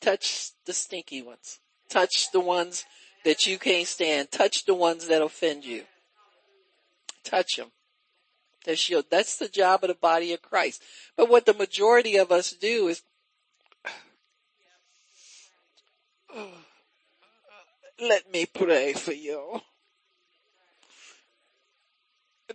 [0.00, 1.60] Touch the stinky ones.
[1.88, 2.84] Touch the ones
[3.24, 4.30] that you can't stand.
[4.30, 5.84] Touch the ones that offend you.
[7.24, 7.68] Touch them.
[8.66, 10.82] That's your, that's the job of the body of Christ.
[11.16, 13.02] But what the majority of us do is,
[18.00, 19.60] let me pray for you.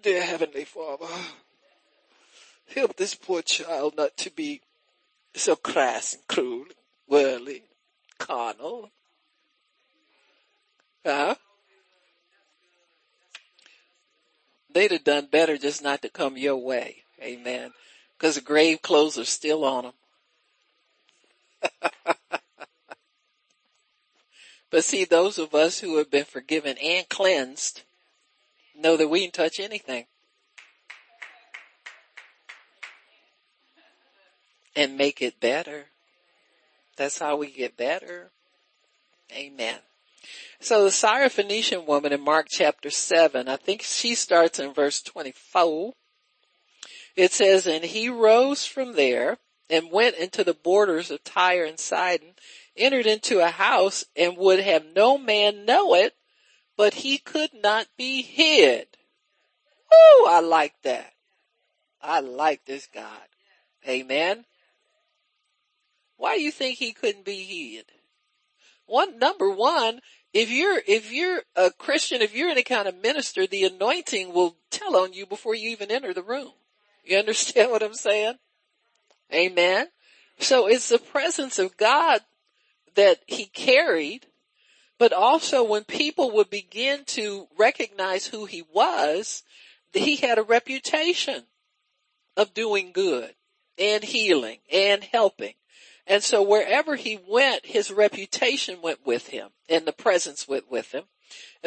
[0.01, 1.07] Dear Heavenly Father,
[2.75, 4.61] help this poor child not to be
[5.35, 6.65] so crass and cruel,
[7.07, 7.63] worldly,
[8.17, 8.91] carnal.
[11.05, 11.35] Huh?
[14.71, 17.03] they'd have done better just not to come your way.
[17.21, 17.71] Amen.
[18.19, 19.91] Cause the grave clothes are still on
[21.83, 22.15] them.
[24.71, 27.83] but see, those of us who have been forgiven and cleansed
[28.75, 30.05] know that we can touch anything.
[34.75, 35.85] And make it better.
[36.95, 38.31] That's how we get better.
[39.35, 39.79] Amen.
[40.59, 45.93] So the Syrophoenician woman in Mark chapter 7, I think she starts in verse 24.
[47.15, 49.37] It says, and he rose from there
[49.69, 52.33] and went into the borders of Tyre and Sidon,
[52.79, 56.15] entered into a house and would have no man know it,
[56.77, 58.87] but he could not be hid.
[59.91, 61.13] Oh, I like that.
[62.01, 63.27] I like this God.
[63.87, 64.45] Amen.
[66.17, 67.85] Why do you think he couldn't be hid?
[68.85, 69.99] One, number one,
[70.33, 74.55] if you're, if you're a Christian, if you're any kind of minister, the anointing will
[74.69, 76.51] tell on you before you even enter the room.
[77.03, 78.35] You understand what I'm saying?
[79.33, 79.87] Amen.
[80.39, 82.21] So it's the presence of God
[82.95, 84.27] that he carried,
[84.97, 89.43] but also when people would begin to recognize who he was,
[89.93, 91.43] he had a reputation
[92.37, 93.33] of doing good
[93.77, 95.53] and healing and helping.
[96.05, 100.91] And so wherever he went, his reputation went with him and the presence went with
[100.91, 101.03] him.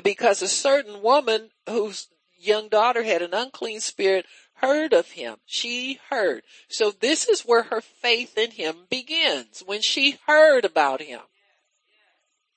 [0.03, 4.27] Because a certain woman whose young daughter had an unclean spirit
[4.63, 5.37] heard of him.
[5.45, 6.43] She heard.
[6.69, 9.63] So this is where her faith in him begins.
[9.67, 11.21] When she heard about him.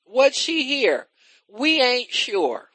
[0.05, 1.07] What'd she hear?
[1.49, 2.69] We ain't sure.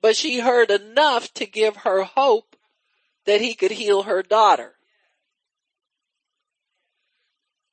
[0.00, 2.56] But she heard enough to give her hope
[3.26, 4.76] that he could heal her daughter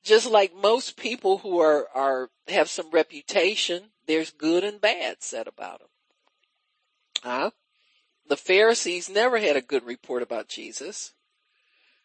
[0.08, 5.46] just like most people who are, are, have some reputation, there's good and bad said
[5.46, 5.88] about them.
[7.22, 7.50] Huh?
[8.28, 11.14] The Pharisees never had a good report about Jesus.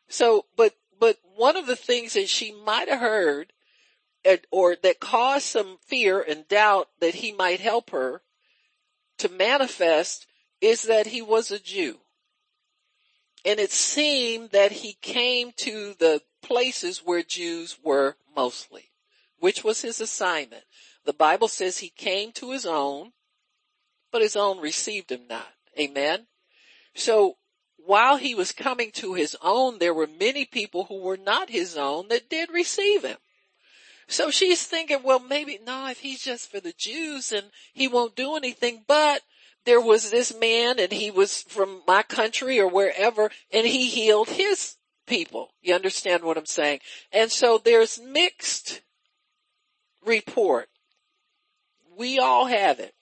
[0.08, 3.54] So, but, but one of the things that she might have heard
[4.52, 8.22] or that caused some fear and doubt that he might help her
[9.18, 10.28] to manifest
[10.62, 12.00] is that he was a Jew.
[13.46, 18.92] And it seemed that he came to the places where Jews were mostly,
[19.40, 20.64] which was his assignment.
[21.04, 23.12] The Bible says he came to his own,
[24.12, 25.54] but his own received him not.
[25.80, 26.28] Amen.
[26.96, 27.38] So
[27.78, 31.76] while he was coming to his own, there were many people who were not his
[31.76, 33.18] own that did receive him.
[34.08, 38.16] So she's thinking, well, maybe, no, if he's just for the Jews and he won't
[38.16, 39.22] do anything, but
[39.66, 44.30] there was this man and he was from my country or wherever and he healed
[44.30, 44.76] his
[45.08, 45.50] people.
[45.62, 46.80] You understand what I'm saying?
[47.12, 48.82] And so there's mixed
[50.06, 50.70] report.
[51.98, 52.94] We all have it.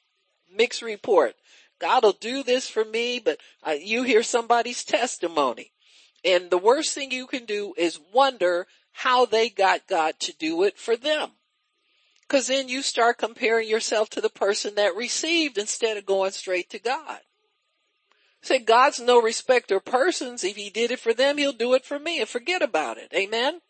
[0.54, 1.34] Mixed report.
[1.82, 5.72] God will do this for me, but uh, you hear somebody's testimony.
[6.24, 10.64] And the worst thing you can do is wonder how they got God to do
[10.64, 11.32] it for them.
[12.28, 16.70] Cause then you start comparing yourself to the person that received instead of going straight
[16.70, 17.20] to God.
[18.42, 20.44] Say God's no respecter of persons.
[20.44, 23.12] If he did it for them, he'll do it for me and forget about it.
[23.14, 23.62] Amen.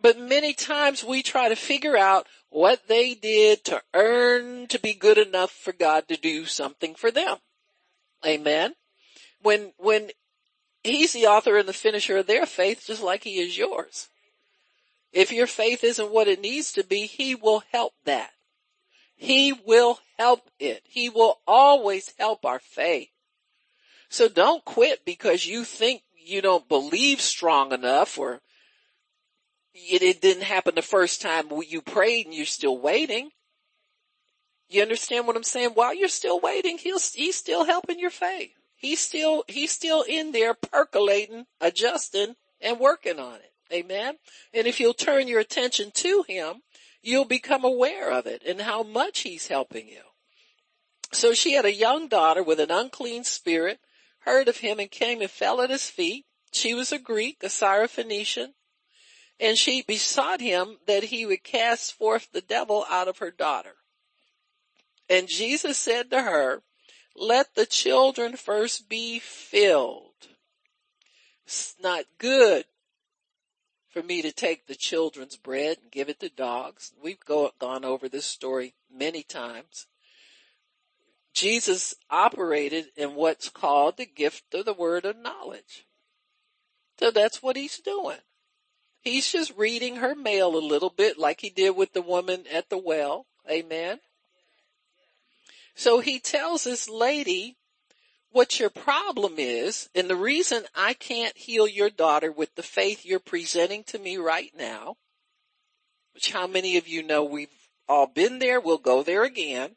[0.00, 4.94] But many times we try to figure out what they did to earn to be
[4.94, 7.38] good enough for God to do something for them.
[8.24, 8.74] Amen.
[9.42, 10.10] When, when
[10.82, 14.08] he's the author and the finisher of their faith, just like he is yours.
[15.12, 18.30] If your faith isn't what it needs to be, he will help that.
[19.16, 20.82] He will help it.
[20.84, 23.08] He will always help our faith.
[24.08, 28.40] So don't quit because you think you don't believe strong enough or
[29.90, 33.30] it, it didn't happen the first time you prayed and you're still waiting.
[34.68, 35.70] You understand what I'm saying?
[35.70, 38.50] While you're still waiting, he'll, he's still helping your faith.
[38.76, 43.52] He's still, he's still in there percolating, adjusting and working on it.
[43.72, 44.16] Amen.
[44.54, 46.62] And if you'll turn your attention to him,
[47.02, 50.02] you'll become aware of it and how much he's helping you.
[51.12, 53.80] So she had a young daughter with an unclean spirit
[54.20, 56.26] heard of him and came and fell at his feet.
[56.52, 58.48] She was a Greek, a Syrophoenician,
[59.40, 63.74] and she besought him that he would cast forth the devil out of her daughter.
[65.08, 66.62] And Jesus said to her,
[67.16, 70.12] let the children first be filled.
[71.46, 72.64] It's not good
[73.88, 76.92] for me to take the children's bread and give it to dogs.
[77.02, 79.86] We've go, gone over this story many times.
[81.32, 85.86] Jesus operated in what's called the gift of the word of knowledge.
[87.00, 88.18] So that's what he's doing.
[89.00, 92.68] He's just reading her mail a little bit like he did with the woman at
[92.68, 93.26] the well.
[93.50, 94.00] Amen.
[95.74, 97.56] So he tells this lady
[98.30, 103.06] what your problem is and the reason I can't heal your daughter with the faith
[103.06, 104.96] you're presenting to me right now,
[106.12, 107.48] which how many of you know we've
[107.88, 109.76] all been there, we'll go there again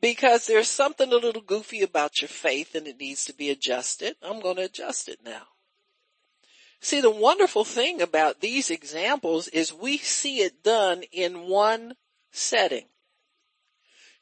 [0.00, 4.16] because there's something a little goofy about your faith and it needs to be adjusted.
[4.22, 5.42] I'm going to adjust it now.
[6.84, 11.94] See, the wonderful thing about these examples is we see it done in one
[12.30, 12.84] setting.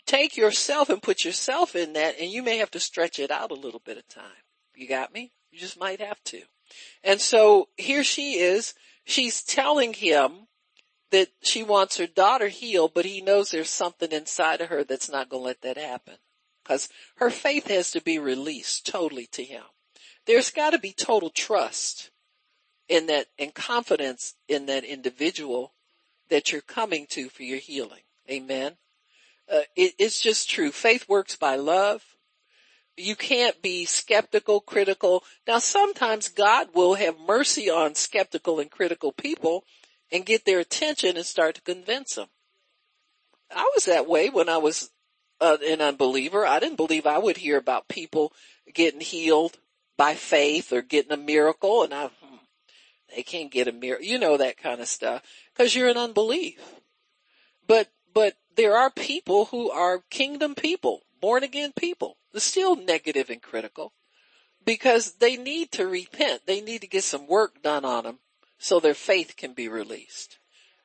[0.07, 3.51] Take yourself and put yourself in that and you may have to stretch it out
[3.51, 4.45] a little bit of time.
[4.77, 5.33] You got me?
[5.51, 6.43] You just might have to.
[7.03, 8.75] And so here she is.
[9.05, 10.47] She's telling him
[11.11, 15.11] that she wants her daughter healed, but he knows there's something inside of her that's
[15.11, 16.15] not going to let that happen.
[16.65, 19.65] Cause her faith has to be released totally to him.
[20.27, 22.12] There's got to be total trust
[22.93, 25.73] in that and confidence in that individual
[26.29, 28.03] that you're coming to for your healing.
[28.31, 28.77] Amen.
[29.51, 30.71] Uh, it, it's just true.
[30.71, 32.05] Faith works by love.
[32.99, 35.25] You can't be skeptical, critical.
[35.49, 39.65] Now sometimes God will have mercy on skeptical and critical people
[40.13, 42.29] and get their attention and start to convince them.
[43.51, 44.91] I was that way when I was
[45.41, 46.45] uh, an unbeliever.
[46.45, 48.35] I didn't believe I would hear about people
[48.75, 49.57] getting healed
[49.97, 52.11] by faith or getting a miracle and I,
[53.15, 56.61] they can't get a mirror, you know, that kind of stuff because you're in unbelief.
[57.67, 63.31] But, but there are people who are kingdom people, born again people, they're still negative
[63.31, 63.93] and critical
[64.65, 66.43] because they need to repent.
[66.47, 68.19] They need to get some work done on them
[68.59, 70.39] so their faith can be released.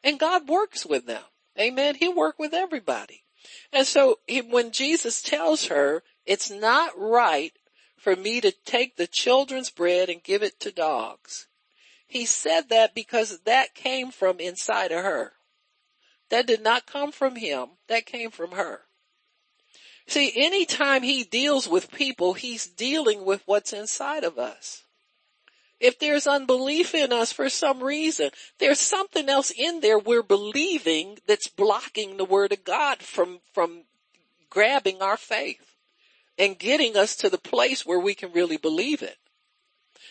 [0.03, 1.23] And God works with them.
[1.59, 1.95] Amen.
[1.95, 3.23] He'll work with everybody.
[3.71, 4.19] And so
[4.49, 7.53] when Jesus tells her, it's not right
[7.95, 11.46] for me to take the children's bread and give it to dogs.
[12.07, 15.33] He said that because that came from inside of her.
[16.29, 17.69] That did not come from him.
[17.87, 18.81] That came from her.
[20.07, 24.83] See, anytime he deals with people, he's dealing with what's inside of us.
[25.79, 31.19] If there's unbelief in us for some reason, there's something else in there we're believing
[31.27, 33.83] that's blocking the word of God from, from
[34.49, 35.75] grabbing our faith
[36.39, 39.17] and getting us to the place where we can really believe it.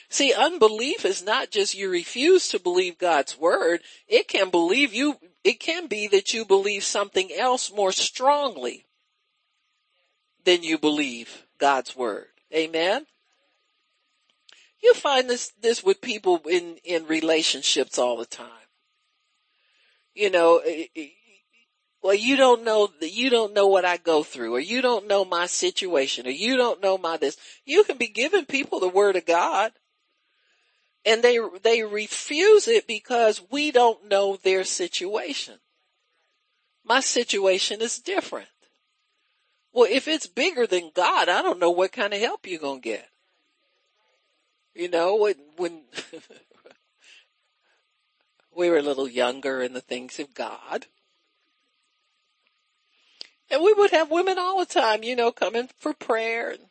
[0.09, 3.81] See, unbelief is not just you refuse to believe God's word.
[4.07, 8.87] It can believe you, it can be that you believe something else more strongly
[10.45, 12.27] than you believe God's word.
[12.55, 13.07] Amen.
[14.83, 18.51] You find this, this with people in, in relationships all the time.
[20.15, 20.63] You know,
[22.03, 25.25] well, you don't know you don't know what I go through or you don't know
[25.25, 27.37] my situation or you don't know my this.
[27.65, 29.73] You can be giving people the word of God
[31.07, 35.55] and they, they refuse it because we don't know their situation.
[36.85, 38.49] My situation is different.
[39.73, 42.83] Well, if it's bigger than God, I don't know what kind of help you're going
[42.83, 43.09] to get.
[44.75, 45.83] You know, when, when
[48.57, 50.87] we were a little younger in the things of God.
[53.49, 56.51] And we would have women all the time, you know, coming for prayer.
[56.51, 56.63] And,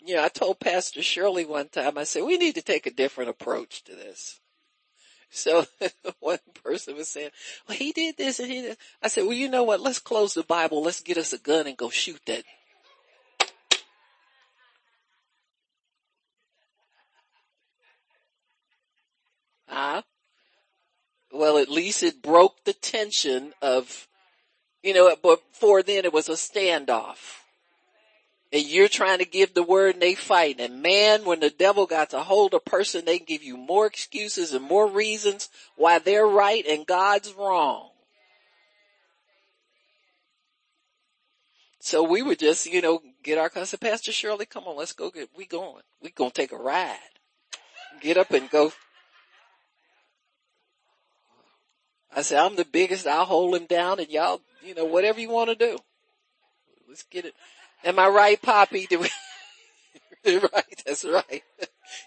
[0.00, 2.90] you know, I told Pastor Shirley one time, I said, we need to take a
[2.90, 4.40] different approach to this.
[5.30, 5.66] So
[6.20, 7.30] one person was saying,
[7.68, 8.76] well, he did this and he did.
[9.02, 9.80] I said, well, you know what?
[9.80, 10.82] Let's close the Bible.
[10.82, 12.44] Let's get us a gun and go shoot that.
[19.66, 20.02] Huh?
[21.30, 24.08] Well, at least it broke the tension of,
[24.82, 27.42] you know, before then it was a standoff.
[28.52, 30.58] And you're trying to give the word and they fight.
[30.58, 34.54] And man, when the devil got to hold a person, they give you more excuses
[34.54, 37.90] and more reasons why they're right and God's wrong.
[41.80, 45.10] So we would just, you know, get our cousin, Pastor Shirley, come on, let's go
[45.10, 45.82] get, we going.
[46.02, 46.96] We gonna take a ride.
[48.00, 48.72] Get up and go
[52.14, 53.06] I said, I'm the biggest.
[53.06, 55.78] I'll hold him down and y'all, you know, whatever you want to do.
[56.88, 57.34] Let's get it.
[57.84, 58.86] Am I right, Poppy?
[58.88, 59.10] Do we,
[60.40, 60.82] right.
[60.86, 61.42] That's right.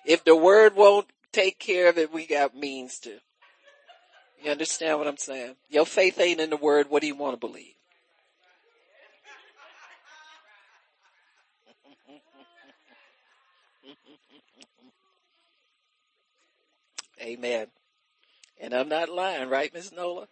[0.06, 3.20] If the word won't take care of it, we got means to.
[4.44, 5.56] You understand what I'm saying?
[5.70, 6.88] Your faith ain't in the word.
[6.90, 7.74] What do you want to believe?
[17.22, 17.68] Amen.
[18.60, 20.28] And I'm not lying, right, Miss Nola?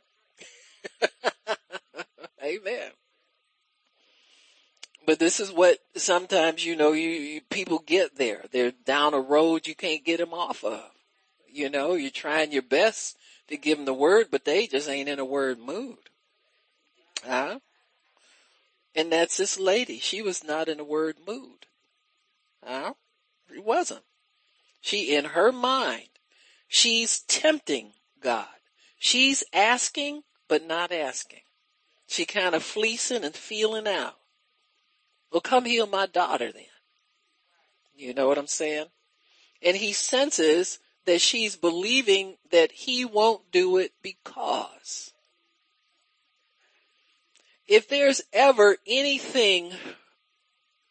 [2.43, 2.91] Amen.
[5.09, 8.45] But this is what sometimes, you know, you, you, people get there.
[8.51, 10.83] They're down a road you can't get them off of.
[11.51, 15.09] You know, you're trying your best to give them the word, but they just ain't
[15.09, 15.97] in a word mood.
[17.25, 17.57] Huh?
[18.93, 19.97] And that's this lady.
[19.97, 21.65] She was not in a word mood.
[22.63, 22.93] Huh?
[23.51, 24.03] She wasn't.
[24.79, 26.09] She, in her mind,
[26.67, 28.45] she's tempting God.
[28.99, 31.41] She's asking, but not asking.
[32.05, 34.18] She kind of fleecing and feeling out.
[35.31, 36.63] Well, come heal my daughter then.
[37.95, 38.87] You know what I'm saying?
[39.61, 45.11] And he senses that she's believing that he won't do it because.
[47.67, 49.71] If there's ever anything,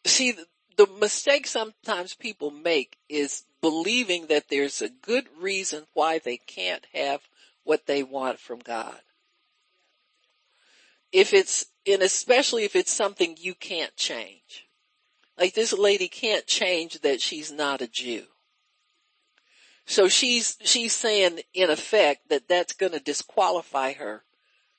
[0.05, 0.35] see,
[0.77, 6.85] the mistake sometimes people make is believing that there's a good reason why they can't
[6.93, 7.21] have
[7.63, 8.99] what they want from God.
[11.11, 14.67] If it's, and especially if it's something you can't change.
[15.37, 18.25] Like this lady can't change that she's not a Jew.
[19.85, 24.23] So she's, she's saying in effect that that's going to disqualify her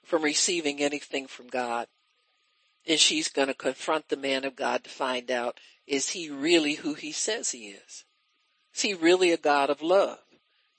[0.05, 1.89] from receiving anything from God.
[2.87, 6.75] And she's going to confront the man of God to find out is he really
[6.75, 8.05] who he says he is?
[8.75, 10.19] Is he really a God of love?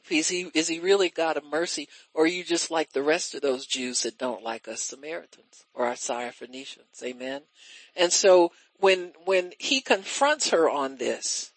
[0.10, 1.88] Is he, is he really God of mercy?
[2.14, 5.66] Or are you just like the rest of those Jews that don't like us Samaritans
[5.74, 7.04] or our Syrophoenicians?
[7.04, 7.42] Amen.
[7.96, 11.52] And so when, when he confronts her on this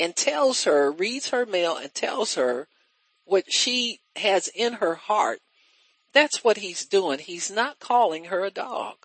[0.00, 2.68] and tells her, reads her mail and tells her
[3.24, 5.40] what she has in her heart,
[6.12, 7.18] that's what he's doing.
[7.18, 8.96] He's not calling her a dog.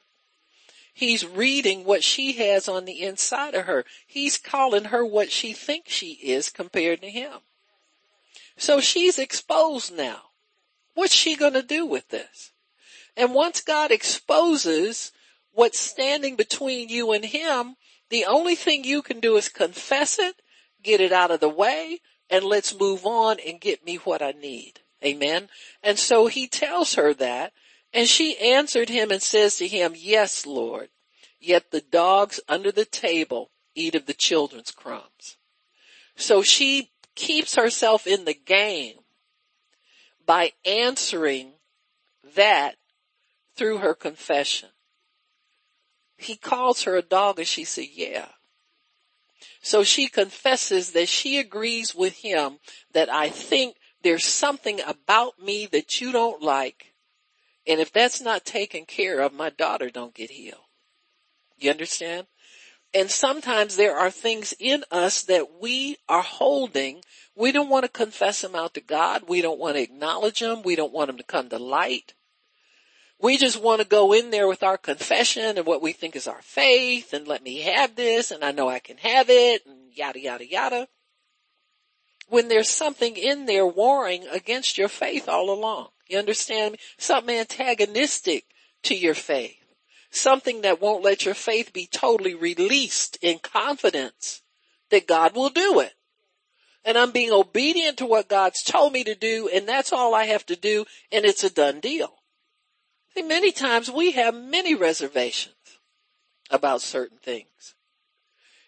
[0.94, 3.86] He's reading what she has on the inside of her.
[4.06, 7.40] He's calling her what she thinks she is compared to him.
[8.60, 10.22] So she's exposed now.
[10.94, 12.52] What's she going to do with this?
[13.16, 15.14] And once God exposes
[15.54, 17.78] what's standing between you and him,
[18.10, 20.42] the only thing you can do is confess it,
[20.84, 24.32] get it out of the way, and let's move on and get me what I
[24.32, 24.82] need.
[25.04, 25.48] Amen.
[25.82, 27.54] And so he tells her that
[27.94, 30.90] and she answered him and says to him, yes, Lord,
[31.40, 35.38] yet the dogs under the table eat of the children's crumbs.
[36.18, 38.96] So she keeps herself in the game
[40.26, 41.54] by answering
[42.36, 42.76] that
[43.56, 44.70] through her confession.
[46.18, 48.28] He calls her a dog and she said, yeah.
[49.62, 52.60] So she confesses that she agrees with him
[52.94, 56.90] that I think there's something about me that you don't like
[57.70, 60.66] and if that's not taken care of, my daughter don't get healed.
[61.60, 62.26] You understand?
[62.94, 67.04] And sometimes there are things in us that we are holding.
[67.36, 69.24] We don't want to confess them out to God.
[69.28, 70.64] We don't want to acknowledge them.
[70.64, 72.16] We don't want them to come to light.
[73.22, 76.28] We just want to go in there with our confession and what we think is
[76.28, 79.94] our faith and let me have this and I know I can have it and
[79.94, 80.88] yada yada yada.
[82.30, 85.90] When there's something in there warring against your faith all along.
[86.08, 86.78] You understand?
[86.98, 88.46] Something antagonistic
[88.84, 89.59] to your faith.
[90.12, 94.42] Something that won't let your faith be totally released in confidence
[94.90, 95.94] that God will do it.
[96.86, 100.26] and I'm being obedient to what God's told me to do and that's all I
[100.26, 102.16] have to do and it's a done deal.
[103.14, 105.56] See, many times we have many reservations
[106.50, 107.76] about certain things.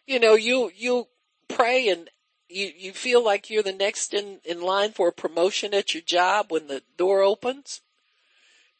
[0.06, 1.08] You know, you, you
[1.48, 2.10] pray and
[2.50, 6.04] you, you feel like you're the next in, in line for a promotion at your
[6.04, 7.82] job when the door opens.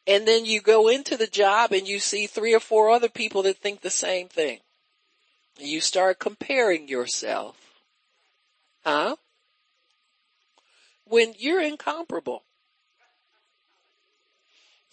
[0.08, 3.44] And then you go into the job and you see three or four other people
[3.44, 4.60] that think the same thing.
[5.58, 7.56] You start comparing yourself.
[8.84, 9.16] Huh?
[11.06, 12.44] When you're incomparable.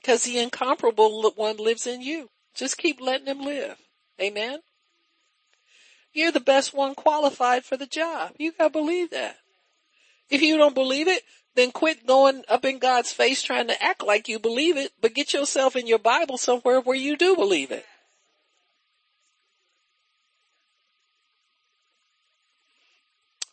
[0.05, 2.31] Cause the incomparable one lives in you.
[2.55, 3.77] Just keep letting him live.
[4.21, 4.61] Amen.
[6.13, 8.33] You're the best one qualified for the job.
[8.39, 9.37] You gotta believe that.
[10.31, 11.23] If you don't believe it,
[11.59, 15.13] then quit going up in God's face trying to act like you believe it, but
[15.13, 17.85] get yourself in your Bible somewhere where you do believe it.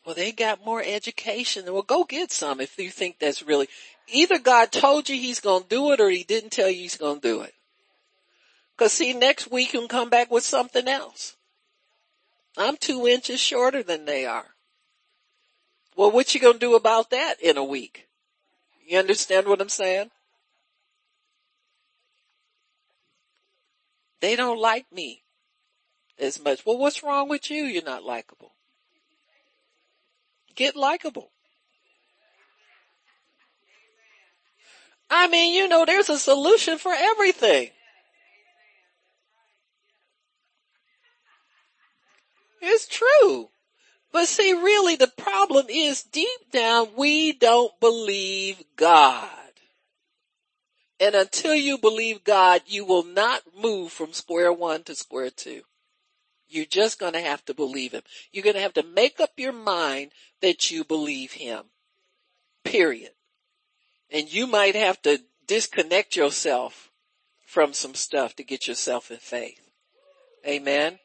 [0.05, 1.65] Well, they got more education.
[1.65, 3.67] Well, go get some if you think that's really,
[4.07, 6.97] either God told you he's going to do it or he didn't tell you he's
[6.97, 7.55] going to do it.
[8.77, 11.35] Cause see, next week you can come back with something else.
[12.55, 14.54] I'm two inches shorter than they are.
[15.95, 18.07] Well, what you gonna do about that in a week?
[18.85, 20.11] You understand what I'm saying?
[24.19, 25.23] They don't like me
[26.19, 26.65] as much.
[26.65, 27.63] Well, what's wrong with you?
[27.63, 28.53] You're not likable.
[30.55, 31.31] Get likable.
[35.09, 37.69] I mean, you know, there's a solution for everything.
[42.61, 43.49] It's true.
[44.15, 49.27] But see, really the problem is deep down, we don't believe God.
[51.01, 55.63] And until you believe God, you will not move from square one to square two.
[56.47, 58.03] You're just going to have to believe him.
[58.31, 61.63] You're going to have to make up your mind that you believe him.
[62.63, 63.11] Period.
[64.09, 66.89] And you might have to disconnect yourself
[67.45, 69.59] from some stuff to get yourself in faith.
[70.47, 70.99] Amen.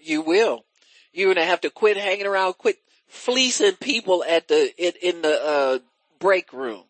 [0.00, 0.64] You will.
[1.12, 2.78] You're going to have to quit hanging around, quit
[3.08, 5.78] fleecing people at the, in, in the, uh,
[6.18, 6.84] break room.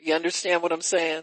[0.00, 1.22] You understand what I'm saying?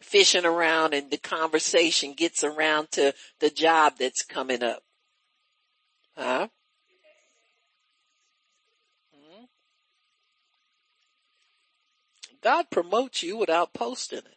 [0.00, 4.82] Fishing around and the conversation gets around to the job that's coming up.
[6.16, 6.48] Huh?
[9.14, 9.44] Hmm?
[12.42, 14.36] God promotes you without posting it.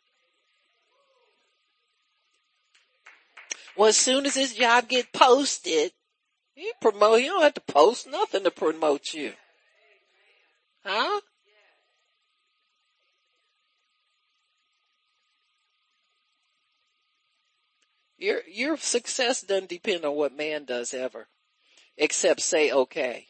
[3.76, 5.92] Well, as soon as this job get posted,
[6.56, 9.34] you promote, you don't have to post nothing to promote you.
[10.86, 11.22] Huh?
[18.18, 21.28] Your, your success doesn't depend on what man does ever,
[21.98, 23.28] except say okay.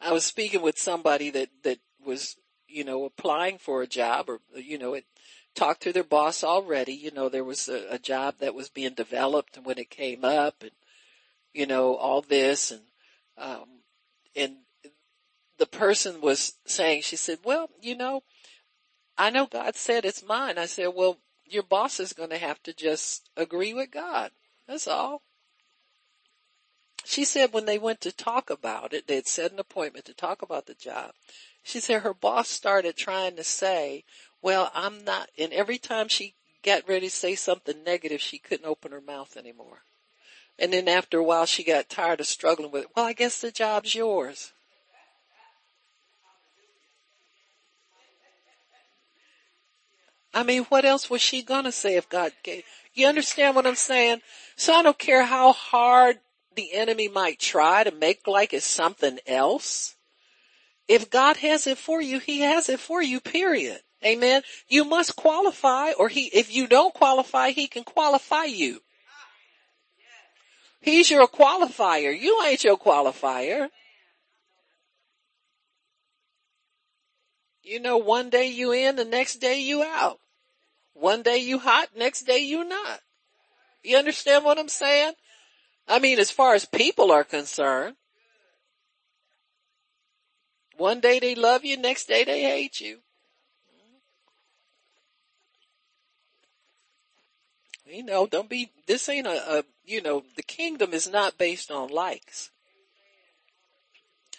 [0.00, 4.40] I was speaking with somebody that, that was, you know, applying for a job or,
[4.54, 5.04] you know, it
[5.54, 6.92] talked to their boss already.
[6.92, 10.24] You know, there was a, a job that was being developed and when it came
[10.24, 10.72] up and
[11.52, 12.82] you know, all this and,
[13.38, 13.66] um,
[14.36, 14.56] and
[15.58, 18.22] the person was saying, she said, well, you know,
[19.18, 20.56] I know God said it's mine.
[20.56, 24.30] I said, well, your boss is going to have to just agree with God.
[24.66, 25.22] That's all.
[27.04, 30.14] She said when they went to talk about it, they had set an appointment to
[30.14, 31.12] talk about the job.
[31.62, 34.04] She said her boss started trying to say,
[34.40, 38.66] well, I'm not, and every time she got ready to say something negative, she couldn't
[38.66, 39.82] open her mouth anymore.
[40.60, 42.90] And then after a while she got tired of struggling with, it.
[42.94, 44.52] well, I guess the job's yours.
[50.32, 52.62] I mean, what else was she gonna say if God gave?
[52.92, 54.20] You understand what I'm saying?
[54.56, 56.20] So I don't care how hard
[56.54, 59.96] the enemy might try to make like it's something else.
[60.86, 63.80] If God has it for you, he has it for you, period.
[64.04, 64.42] Amen.
[64.68, 68.80] You must qualify or he, if you don't qualify, he can qualify you.
[70.80, 72.18] He's your qualifier.
[72.18, 73.68] You ain't your qualifier.
[77.62, 80.18] You know, one day you in, the next day you out.
[80.94, 83.00] One day you hot, next day you not.
[83.82, 85.12] You understand what I'm saying?
[85.86, 87.96] I mean, as far as people are concerned,
[90.76, 92.98] one day they love you, next day they hate you.
[97.90, 101.70] You know, don't be, this ain't a, a, you know, the kingdom is not based
[101.70, 102.50] on likes.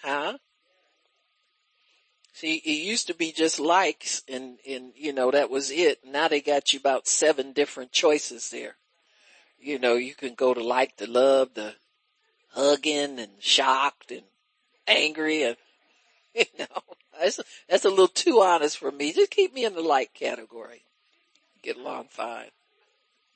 [0.01, 0.37] Huh?
[2.33, 5.99] See, it used to be just likes and, and, you know, that was it.
[6.05, 8.77] Now they got you about seven different choices there.
[9.59, 11.75] You know, you can go to like, the love, the
[12.53, 14.23] hugging and shocked and
[14.87, 15.57] angry and,
[16.33, 16.81] you know,
[17.19, 17.39] that's,
[17.69, 19.11] that's a little too honest for me.
[19.11, 20.83] Just keep me in the like category.
[21.61, 22.49] Get along fine.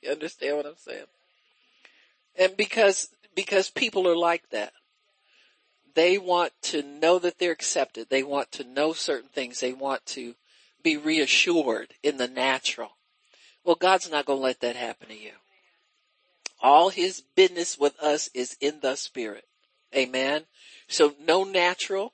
[0.02, 1.06] You understand what I'm saying?
[2.38, 4.72] And because, because people are like that.
[5.94, 8.08] They want to know that they're accepted.
[8.10, 9.60] They want to know certain things.
[9.60, 10.34] They want to
[10.82, 12.90] be reassured in the natural.
[13.64, 15.32] Well, God's not going to let that happen to you.
[16.60, 19.44] All his business with us is in the spirit.
[19.94, 20.44] Amen.
[20.86, 22.12] So no natural.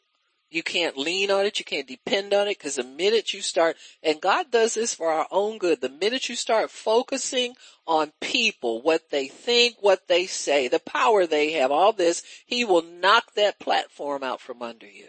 [0.52, 1.58] You can't lean on it.
[1.58, 5.10] You can't depend on it because the minute you start, and God does this for
[5.10, 7.54] our own good, the minute you start focusing
[7.86, 12.66] on people, what they think, what they say, the power they have, all this, He
[12.66, 15.08] will knock that platform out from under you.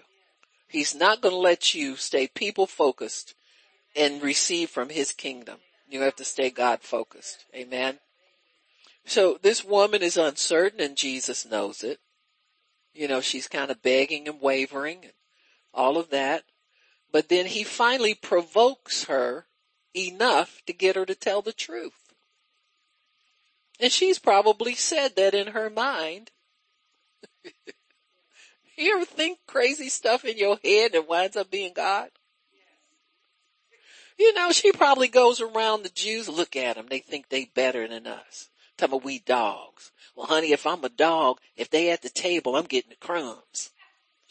[0.69, 3.35] He's not going to let you stay people focused
[3.97, 5.57] and receive from His kingdom.
[5.89, 7.43] You have to stay God focused.
[7.53, 7.99] Amen.
[9.05, 11.99] So this woman is uncertain and Jesus knows it.
[12.93, 15.03] You know, she's kind of begging and wavering
[15.73, 16.43] all of that.
[17.11, 19.45] But then he finally provokes her
[19.95, 22.13] enough to get her to tell the truth.
[23.79, 26.31] And she's probably said that in her mind.
[28.77, 32.09] you ever think crazy stuff in your head and winds up being God?
[34.17, 37.87] You know, she probably goes around the Jews, look at them, they think they better
[37.87, 38.49] than us.
[38.77, 39.91] Talking about we dogs.
[40.15, 43.71] Well honey, if I'm a dog, if they at the table, I'm getting the crumbs.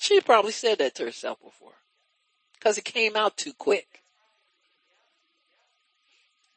[0.03, 1.77] She probably said that to herself before.
[2.59, 4.03] Cause it came out too quick.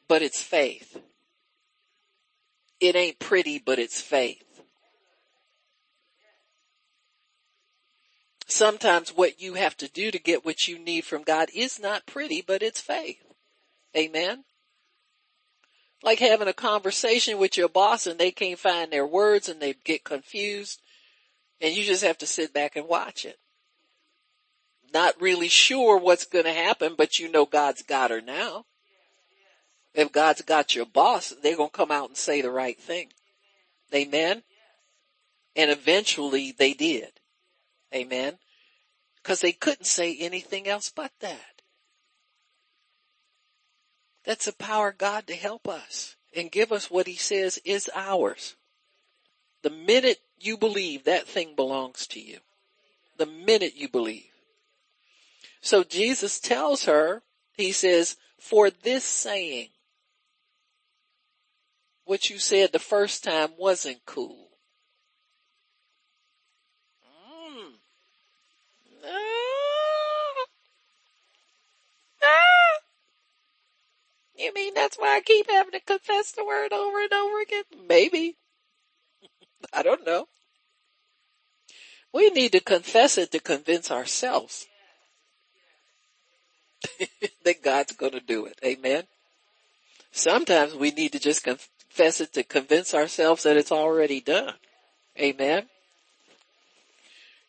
[0.08, 1.00] But it's faith.
[2.80, 4.42] It ain't pretty, but it's faith.
[8.48, 12.04] Sometimes what you have to do to get what you need from God is not
[12.04, 13.22] pretty, but it's faith.
[13.96, 14.42] Amen.
[16.02, 19.76] Like having a conversation with your boss and they can't find their words and they
[19.84, 20.80] get confused
[21.60, 23.38] and you just have to sit back and watch it.
[24.92, 28.64] Not really sure what's going to happen, but you know God's got her now.
[29.94, 33.08] If God's got your boss, they're going to come out and say the right thing.
[33.94, 34.42] Amen.
[35.54, 37.08] And eventually they did.
[37.94, 38.38] Amen.
[39.22, 41.62] Cause they couldn't say anything else but that.
[44.24, 47.90] That's the power of God to help us and give us what he says is
[47.94, 48.56] ours.
[49.62, 52.38] The minute you believe that thing belongs to you.
[53.16, 54.30] The minute you believe.
[55.60, 57.22] So Jesus tells her,
[57.56, 59.68] he says, for this saying,
[62.04, 64.50] what you said the first time wasn't cool.
[67.04, 67.72] Mm.
[69.04, 70.46] Ah.
[72.22, 72.78] Ah.
[74.36, 77.64] You mean that's why I keep having to confess the word over and over again?
[77.88, 78.36] Maybe.
[79.72, 80.26] I don't know.
[82.12, 84.66] We need to confess it to convince ourselves
[87.44, 88.58] that God's going to do it.
[88.64, 89.04] Amen.
[90.12, 94.54] Sometimes we need to just confess it to convince ourselves that it's already done.
[95.18, 95.66] Amen.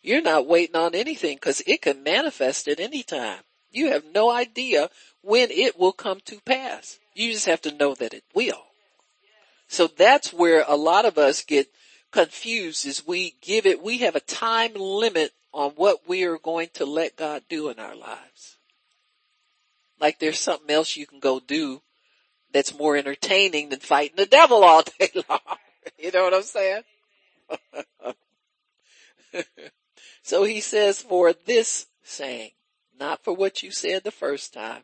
[0.01, 3.39] You're not waiting on anything because it can manifest at any time.
[3.71, 4.89] You have no idea
[5.21, 6.99] when it will come to pass.
[7.13, 8.63] You just have to know that it will.
[9.67, 11.67] So that's where a lot of us get
[12.11, 16.69] confused is we give it, we have a time limit on what we are going
[16.75, 18.57] to let God do in our lives.
[19.99, 21.81] Like there's something else you can go do
[22.53, 25.39] that's more entertaining than fighting the devil all day long.
[25.97, 26.83] you know what I'm saying?
[30.21, 32.51] so he says for this saying,
[32.99, 34.83] not for what you said the first time,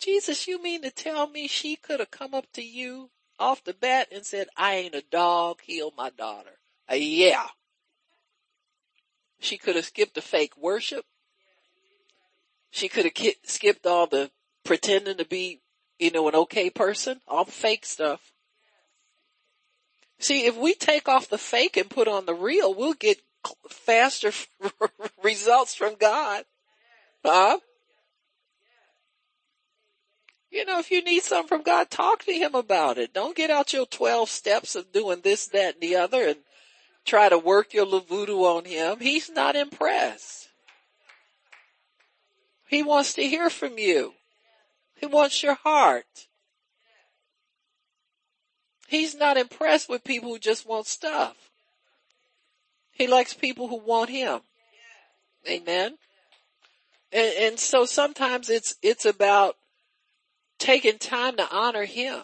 [0.00, 3.10] Jesus, you mean to tell me she could have come up to you
[3.40, 6.58] off the bat and said, I ain't a dog, heal my daughter.
[6.90, 7.46] Uh, yeah.
[9.40, 11.04] She could have skipped the fake worship.
[12.70, 14.30] She could have ki- skipped all the
[14.64, 15.62] pretending to be,
[15.98, 18.32] you know, an okay person, all the fake stuff.
[20.18, 23.22] See, if we take off the fake and put on the real, we'll get
[23.70, 24.32] faster
[25.24, 26.44] results from God.
[27.24, 27.58] Huh?
[30.50, 33.14] You know, if you need something from God, talk to Him about it.
[33.14, 36.38] Don't get out your 12 steps of doing this, that, and the other and
[37.04, 38.98] try to work your voodoo on Him.
[39.00, 40.48] He's not impressed.
[42.68, 44.14] He wants to hear from you.
[44.96, 46.26] He wants your heart.
[48.88, 51.36] He's not impressed with people who just want stuff.
[52.90, 54.40] He likes people who want Him.
[55.48, 55.96] Amen.
[57.12, 59.56] And, and so sometimes it's, it's about
[60.60, 62.22] taking time to honor him.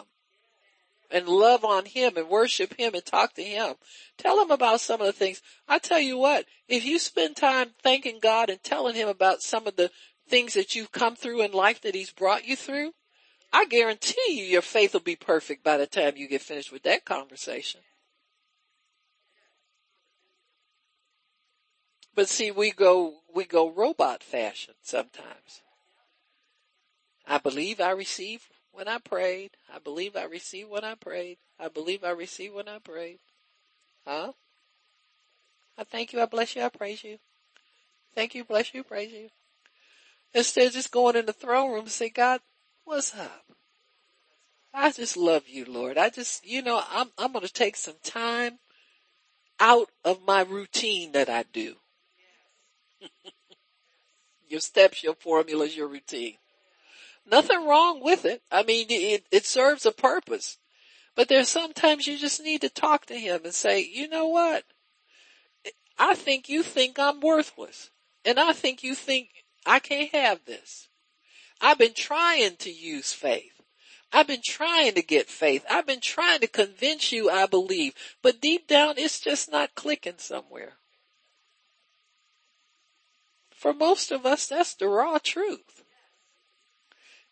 [1.09, 3.75] and love on him and worship him and talk to him.
[4.17, 5.41] Tell him about some of the things.
[5.67, 9.67] I tell you what, if you spend time thanking God and telling him about some
[9.67, 9.89] of the
[10.27, 12.91] things that you've come through in life that he's brought you through,
[13.53, 16.83] I guarantee you your faith will be perfect by the time you get finished with
[16.83, 17.81] that conversation.
[22.13, 25.61] But see, we go, we go robot fashion sometimes.
[27.27, 29.51] I believe I receive when I prayed.
[29.73, 31.37] I believe I receive when I prayed.
[31.59, 33.19] I believe I receive when I prayed.
[34.05, 34.31] Huh?
[35.77, 36.21] I thank you.
[36.21, 36.63] I bless you.
[36.63, 37.17] I praise you.
[38.15, 38.43] Thank you.
[38.45, 38.83] Bless you.
[38.83, 39.29] Praise you.
[40.33, 42.39] Instead of just going in the throne room and say, God,
[42.85, 43.45] what's up?
[44.73, 45.97] I just love you, Lord.
[45.97, 48.59] I just, you know, I'm, I'm going to take some time
[49.59, 51.75] out of my routine that I do.
[54.47, 56.35] your steps, your formulas, your routine.
[57.29, 58.41] Nothing wrong with it.
[58.51, 60.57] I mean, it, it serves a purpose.
[61.15, 64.63] But there's sometimes you just need to talk to him and say, you know what?
[65.97, 67.89] I think you think I'm worthless.
[68.23, 69.29] And I think you think
[69.65, 70.87] I can't have this.
[71.59, 73.61] I've been trying to use faith.
[74.13, 75.65] I've been trying to get faith.
[75.69, 80.17] I've been trying to convince you I believe, but deep down it's just not clicking
[80.17, 80.73] somewhere.
[83.49, 85.76] For most of us, that's the raw truth.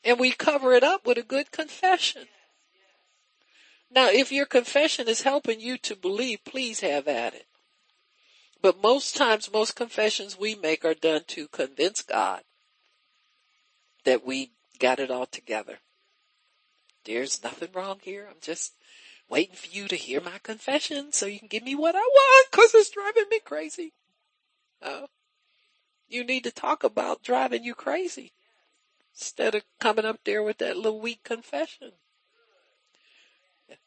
[0.06, 2.28] And we cover it up with a good confession.
[3.90, 7.48] Now, if your confession is helping you to believe, please have at it.
[8.62, 12.44] But most times, most confessions we make are done to convince God
[14.04, 15.80] that we got it all together.
[17.06, 18.28] There's nothing wrong here.
[18.30, 18.74] I'm just
[19.30, 22.48] waiting for you to hear my confession so you can give me what I want
[22.52, 23.94] because it's driving me crazy.
[24.82, 25.08] Oh,
[26.08, 28.34] you need to talk about driving you crazy
[29.16, 31.92] instead of coming up there with that little weak confession.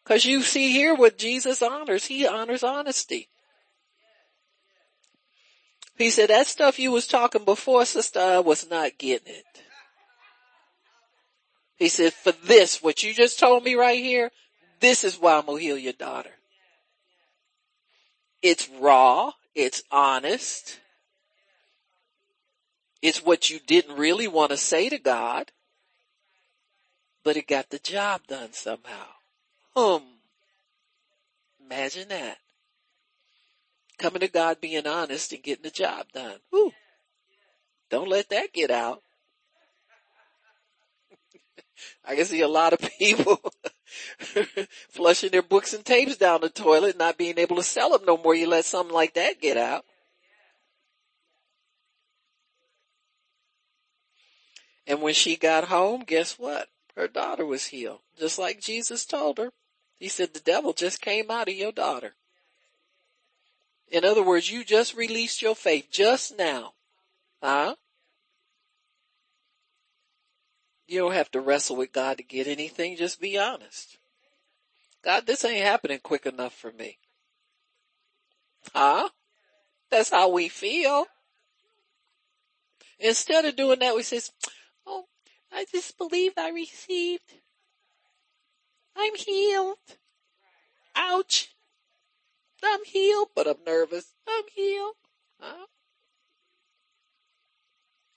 [0.05, 2.07] Cause you see here what Jesus honors.
[2.07, 3.29] He honors honesty.
[5.97, 9.45] He said, that stuff you was talking before, sister, I was not getting it.
[11.77, 14.31] He said, for this, what you just told me right here,
[14.81, 16.31] this is why I'm gonna heal your daughter.
[18.43, 19.33] It's raw.
[19.55, 20.79] It's honest.
[23.01, 25.53] It's what you didn't really want to say to God,
[27.23, 29.07] but it got the job done somehow.
[29.77, 30.05] Hmm.
[31.65, 32.39] Imagine that.
[33.99, 36.39] Coming to God being honest and getting the job done.
[36.51, 36.73] Whew.
[37.91, 39.03] Don't let that get out.
[42.05, 43.41] I can see a lot of people
[44.91, 48.17] flushing their books and tapes down the toilet, not being able to sell them no
[48.17, 48.35] more.
[48.35, 49.85] You let something like that get out.
[54.89, 56.69] And when she got home, guess what?
[56.97, 59.53] Her daughter was healed, just like Jesus told her.
[59.99, 62.15] He said, the devil just came out of your daughter.
[63.91, 66.73] In other words, you just released your faith just now.
[67.43, 67.75] Huh?
[70.87, 72.97] You don't have to wrestle with God to get anything.
[72.97, 73.99] Just be honest.
[75.05, 76.97] God, this ain't happening quick enough for me.
[78.75, 79.11] Huh?
[79.91, 81.07] That's how we feel.
[82.99, 84.21] Instead of doing that, we say,
[85.53, 87.35] I just believe I received.
[88.97, 89.79] I'm healed.
[90.97, 91.55] Ouch.
[92.63, 94.15] I'm healed, but I'm nervous.
[94.29, 94.95] I'm healed.
[95.41, 95.67] Huh?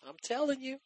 [0.08, 0.80] I'm telling you.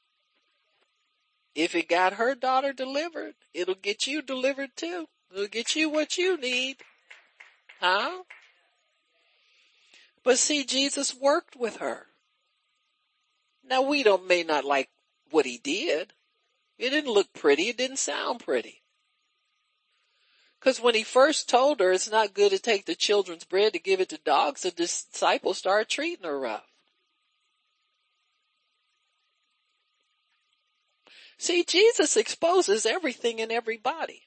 [1.55, 5.07] If it got her daughter delivered, it'll get you delivered too.
[5.31, 6.77] It'll get you what you need.
[7.79, 8.23] Huh?
[10.23, 12.07] But see, Jesus worked with her.
[13.63, 14.89] Now we don't, may not like
[15.31, 16.13] what he did.
[16.77, 17.69] It didn't look pretty.
[17.69, 18.81] It didn't sound pretty.
[20.59, 23.79] Cause when he first told her it's not good to take the children's bread to
[23.79, 26.65] give it to dogs, the disciples started treating her rough.
[31.37, 34.23] See, Jesus exposes everything and everybody.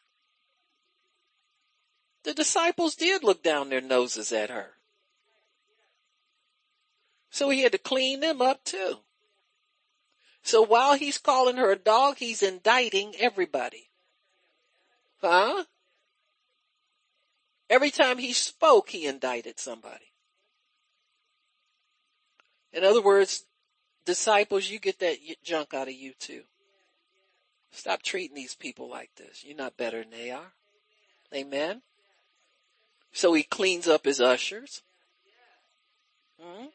[2.22, 4.74] The disciples did look down their noses at her.
[7.30, 8.98] So he had to clean them up too.
[10.48, 13.90] So while he's calling her a dog, he's indicting everybody.
[15.20, 15.64] Huh?
[17.68, 20.06] Every time he spoke, he indicted somebody.
[22.72, 23.44] In other words,
[24.06, 26.44] disciples, you get that junk out of you too.
[27.70, 29.44] Stop treating these people like this.
[29.44, 30.54] You're not better than they are.
[31.34, 31.82] Amen.
[33.12, 34.80] So he cleans up his ushers.
[36.40, 36.68] hmm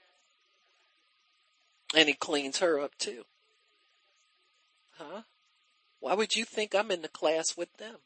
[1.95, 3.23] And he cleans her up too.
[4.97, 5.23] Huh?
[5.99, 7.97] Why would you think I'm in the class with them?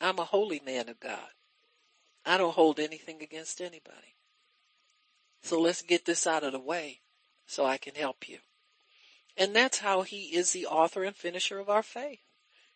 [0.00, 1.30] I'm a holy man of God.
[2.24, 4.16] I don't hold anything against anybody.
[5.42, 7.00] So let's get this out of the way
[7.46, 8.38] so I can help you.
[9.36, 12.20] And that's how he is the author and finisher of our faith.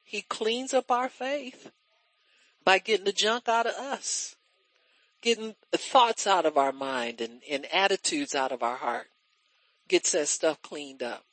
[0.02, 1.70] He cleans up our faith
[2.64, 4.36] by getting the junk out of us,
[5.22, 9.06] getting thoughts out of our mind and, and attitudes out of our heart,
[9.88, 11.24] gets that stuff cleaned up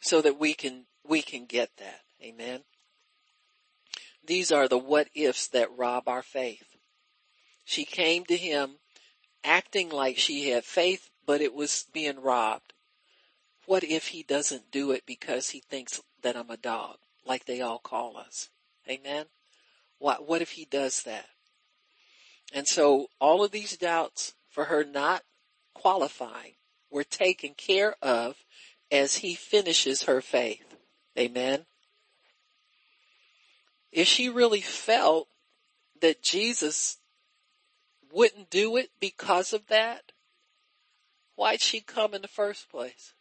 [0.00, 2.00] so that we can, we can get that.
[2.22, 2.60] Amen.
[4.24, 6.76] These are the what ifs that rob our faith.
[7.64, 8.78] She came to him
[9.44, 12.72] acting like she had faith, but it was being robbed.
[13.66, 17.60] What if he doesn't do it because he thinks that I'm a dog, like they
[17.60, 18.48] all call us?
[18.88, 19.26] Amen.
[19.98, 21.26] What, what if he does that?
[22.52, 25.22] And so all of these doubts for her not
[25.74, 26.54] qualifying
[26.90, 28.36] were taken care of
[28.90, 30.76] as he finishes her faith.
[31.18, 31.66] Amen.
[33.92, 35.28] If she really felt
[36.00, 36.98] that Jesus
[38.12, 40.12] wouldn't do it because of that,
[41.34, 43.14] why'd she come in the first place?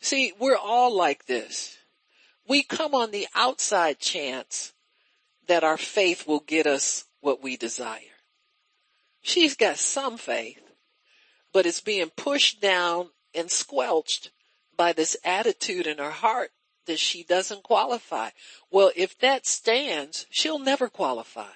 [0.00, 1.76] See, we're all like this.
[2.48, 4.72] We come on the outside chance
[5.46, 8.00] that our faith will get us what we desire.
[9.20, 10.71] She's got some faith,
[11.52, 14.30] but it's being pushed down and squelched
[14.76, 16.50] by this attitude in her heart
[16.86, 18.30] that she doesn't qualify.
[18.70, 21.52] Well, if that stands, she'll never qualify.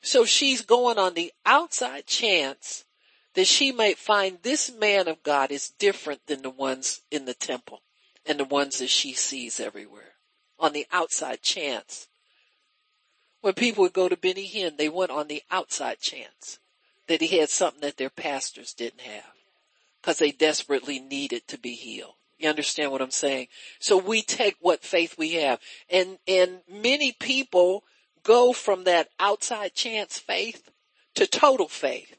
[0.00, 2.84] So she's going on the outside chance
[3.34, 7.34] that she might find this man of God is different than the ones in the
[7.34, 7.82] temple
[8.26, 10.14] and the ones that she sees everywhere
[10.58, 12.08] on the outside chance.
[13.40, 16.58] When people would go to Benny Hinn, they went on the outside chance
[17.08, 19.32] that he had something that their pastors didn't have
[20.00, 22.14] because they desperately needed to be healed.
[22.38, 23.48] You understand what I'm saying?
[23.78, 27.84] So we take what faith we have and, and many people
[28.24, 30.70] go from that outside chance faith
[31.14, 32.16] to total faith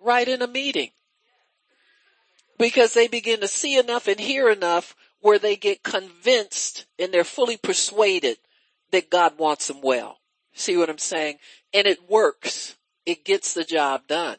[0.00, 0.90] right in a meeting
[2.58, 7.24] because they begin to see enough and hear enough where they get convinced and they're
[7.24, 8.36] fully persuaded
[8.92, 10.18] that God wants them well.
[10.52, 11.38] See what I'm saying?
[11.72, 12.76] And it works.
[13.06, 14.38] It gets the job done.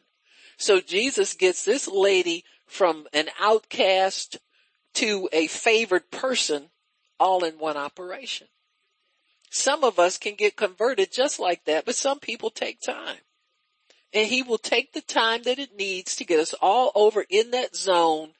[0.56, 4.38] So Jesus gets this lady from an outcast
[4.94, 6.70] to a favored person
[7.20, 8.48] all in one operation.
[9.50, 13.18] Some of us can get converted just like that, but some people take time
[14.12, 17.50] and he will take the time that it needs to get us all over in
[17.50, 18.30] that zone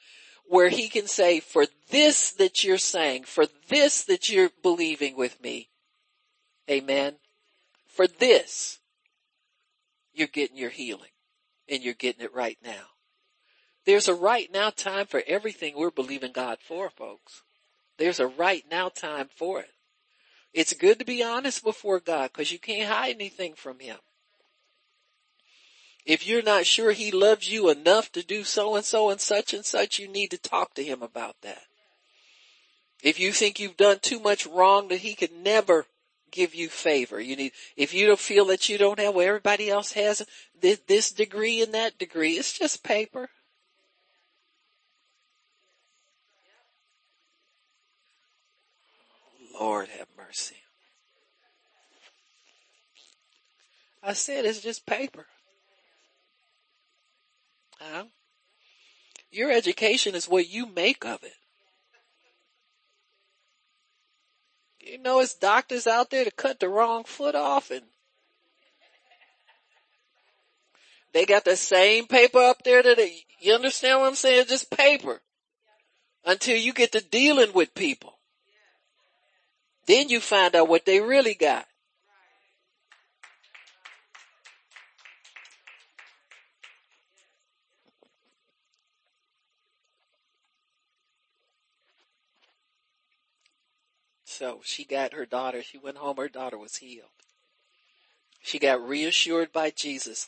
[0.49, 5.41] where he can say, for this that you're saying, for this that you're believing with
[5.43, 5.69] me,
[6.71, 7.17] amen,
[7.87, 8.79] for this,
[10.17, 11.11] you're getting your healing
[11.69, 12.91] and you're getting it right now.
[13.85, 17.43] There's a right now time for everything we're believing God for, folks.
[17.99, 19.71] There's a right now time for it.
[20.53, 23.99] It's good to be honest before God because you can't hide anything from Him.
[26.07, 29.53] If you're not sure he loves you enough to do so and so and such
[29.53, 31.65] and such, you need to talk to him about that.
[33.03, 35.87] If you think you've done too much wrong that he could never
[36.31, 39.71] give you favor, you need, if you don't feel that you don't have what everybody
[39.71, 40.23] else has,
[40.61, 43.29] this, this degree and that degree, it's just paper.
[49.59, 50.57] Lord have mercy.
[54.03, 55.27] I said it's just paper.
[57.81, 58.05] Huh?
[59.31, 61.35] Your education is what you make of it.
[64.87, 67.83] You know, it's doctors out there to cut the wrong foot off and
[71.13, 74.47] they got the same paper up there that they, you understand what I'm saying?
[74.49, 75.21] Just paper
[76.25, 78.19] until you get to dealing with people.
[79.87, 81.67] Then you find out what they really got.
[94.39, 97.09] So she got her daughter, she went home, her daughter was healed.
[98.43, 100.27] She got reassured by Jesus.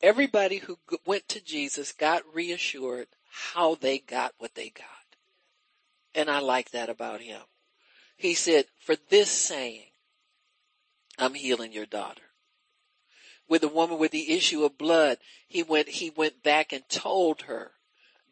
[0.00, 4.86] Everybody who went to Jesus got reassured how they got what they got.
[6.14, 7.40] And I like that about him.
[8.16, 9.86] He said, for this saying,
[11.18, 12.22] I'm healing your daughter.
[13.48, 17.42] With the woman with the issue of blood, he went, he went back and told
[17.42, 17.72] her,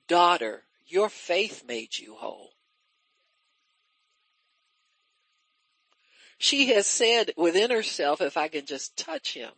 [0.07, 2.53] daughter, your faith made you whole.
[6.39, 9.53] She has said within herself, if I can just touch him,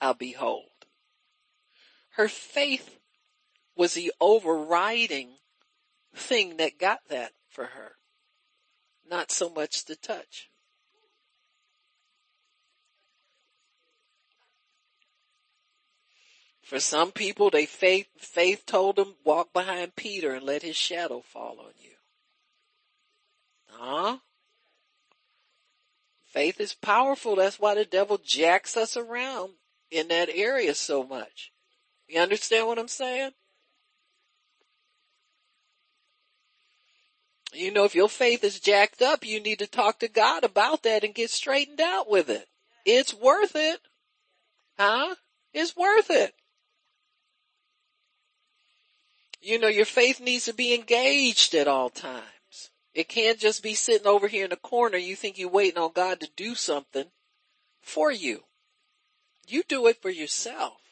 [0.00, 0.70] I'll be whole.
[2.10, 2.98] Her faith
[3.76, 5.30] was the overriding
[6.14, 7.96] thing that got that for her.
[9.08, 10.50] Not so much the touch.
[16.62, 21.20] For some people, they faith, faith told them, walk behind Peter and let his shadow
[21.20, 21.96] fall on you.
[23.66, 24.18] Huh?
[26.30, 27.36] Faith is powerful.
[27.36, 29.50] That's why the devil jacks us around
[29.90, 31.52] in that area so much.
[32.06, 33.32] You understand what I'm saying?
[37.52, 40.84] You know, if your faith is jacked up, you need to talk to God about
[40.84, 42.46] that and get straightened out with it.
[42.86, 43.80] It's worth it.
[44.78, 45.16] Huh?
[45.52, 46.32] It's worth it.
[49.42, 52.24] You know, your faith needs to be engaged at all times.
[53.00, 54.98] It can't just be sitting over here in the corner.
[54.98, 57.06] You think you're waiting on God to do something
[57.80, 58.44] for you.
[59.48, 60.82] You do it for yourself.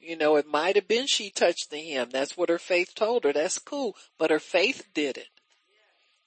[0.00, 2.08] You know, it might have been she touched the hem.
[2.08, 3.34] That's what her faith told her.
[3.34, 3.94] That's cool.
[4.18, 5.28] But her faith did it.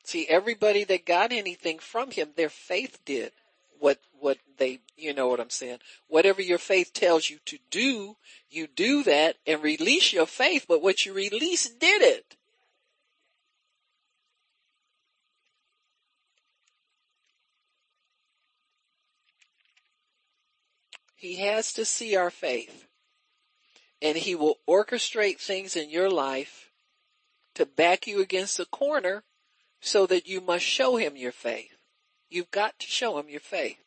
[0.04, 3.32] See, everybody that got anything from him, their faith did
[3.80, 5.80] what, what they, you know what I'm saying?
[6.08, 8.18] Whatever your faith tells you to do,
[8.50, 12.36] you do that and release your faith, but what you release did it.
[21.16, 22.88] He has to see our faith
[24.02, 26.72] and he will orchestrate things in your life
[27.56, 29.24] to back you against a corner
[29.82, 31.77] so that you must show him your faith.
[32.30, 33.78] You've got to show him your faith.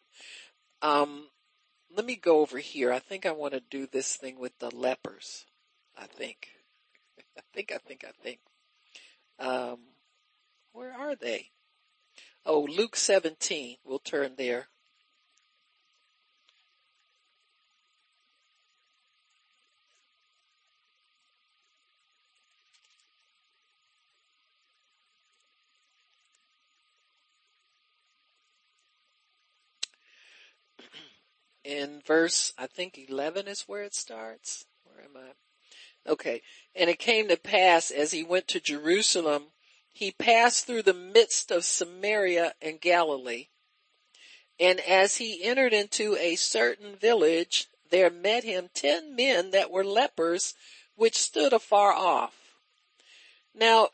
[0.82, 1.28] Um,
[1.94, 2.92] let me go over here.
[2.92, 5.46] I think I want to do this thing with the lepers.
[5.96, 6.48] I think.
[7.36, 8.38] I think, I think, I think.
[9.38, 9.78] Um,
[10.72, 11.50] where are they?
[12.46, 13.76] Oh, Luke 17.
[13.84, 14.68] We'll turn there.
[31.70, 34.66] In verse, I think 11 is where it starts.
[34.84, 36.10] Where am I?
[36.10, 36.42] Okay.
[36.74, 39.44] And it came to pass as he went to Jerusalem,
[39.92, 43.46] he passed through the midst of Samaria and Galilee.
[44.58, 49.84] And as he entered into a certain village, there met him ten men that were
[49.84, 50.54] lepers,
[50.96, 52.34] which stood afar off.
[53.54, 53.88] Now,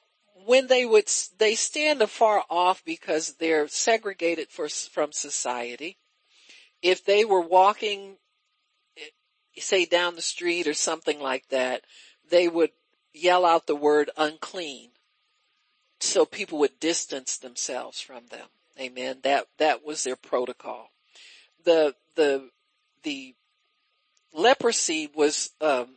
[0.45, 5.99] when they would, they stand afar off because they're segregated for, from society
[6.83, 8.17] if they were walking,
[9.57, 11.83] say down the street or something like that,
[12.29, 12.71] they would
[13.13, 14.91] yell out the word unclean.
[16.01, 18.49] So people would distance themselves from them.
[18.79, 19.19] Amen.
[19.23, 20.91] That, that was their protocol.
[21.65, 22.51] The, the,
[23.03, 23.35] the
[24.35, 25.97] leprosy was, um,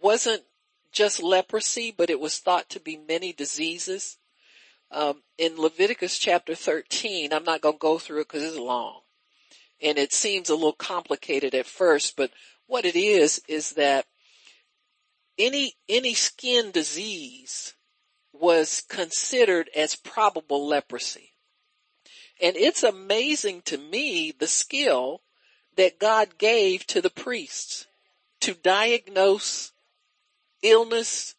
[0.00, 0.44] wasn't
[0.92, 4.18] just leprosy, but it was thought to be many diseases.
[4.92, 9.00] Um, in Leviticus chapter 13, I'm not going to go through it because it's long
[9.82, 12.30] and it seems a little complicated at first, but
[12.66, 14.06] what it is, is that
[15.38, 17.74] any, any skin disease
[18.32, 21.32] was considered as probable leprosy.
[22.40, 25.22] And it's amazing to me the skill
[25.76, 27.86] that God gave to the priests
[28.40, 29.72] to diagnose
[30.62, 31.34] illness,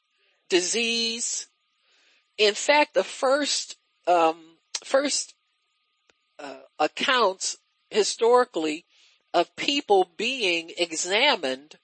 [0.50, 1.48] disease.
[2.38, 5.34] In fact, the first, um, first
[6.40, 7.58] uh, accounts
[7.90, 8.86] historically
[9.34, 11.78] of people being examined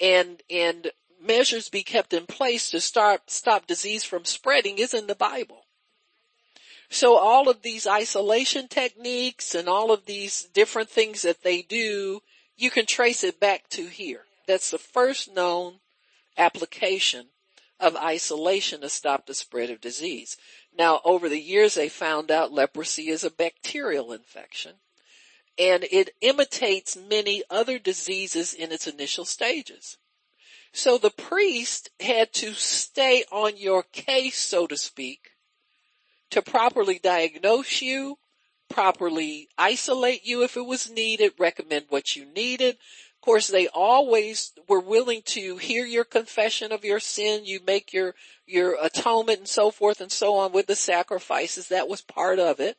[0.00, 0.90] and, and
[1.20, 5.66] measures be kept in place to start, stop disease from spreading is in the Bible.
[6.90, 12.20] So all of these isolation techniques and all of these different things that they do,
[12.56, 14.24] you can trace it back to here.
[14.46, 15.80] That's the first known
[16.36, 17.28] application
[17.80, 20.36] of isolation to stop the spread of disease.
[20.76, 24.74] Now over the years they found out leprosy is a bacterial infection
[25.58, 29.98] and it imitates many other diseases in its initial stages.
[30.72, 35.32] So the priest had to stay on your case, so to speak,
[36.30, 38.18] to properly diagnose you,
[38.70, 42.76] properly isolate you if it was needed, recommend what you needed.
[42.76, 47.44] Of course, they always were willing to hear your confession of your sin.
[47.44, 48.14] You make your,
[48.46, 51.68] your atonement and so forth and so on with the sacrifices.
[51.68, 52.78] That was part of it.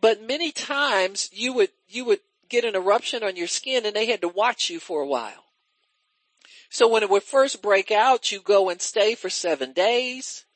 [0.00, 4.06] But many times you would, you would get an eruption on your skin and they
[4.06, 5.44] had to watch you for a while.
[6.70, 10.46] So when it would first break out, you go and stay for seven days.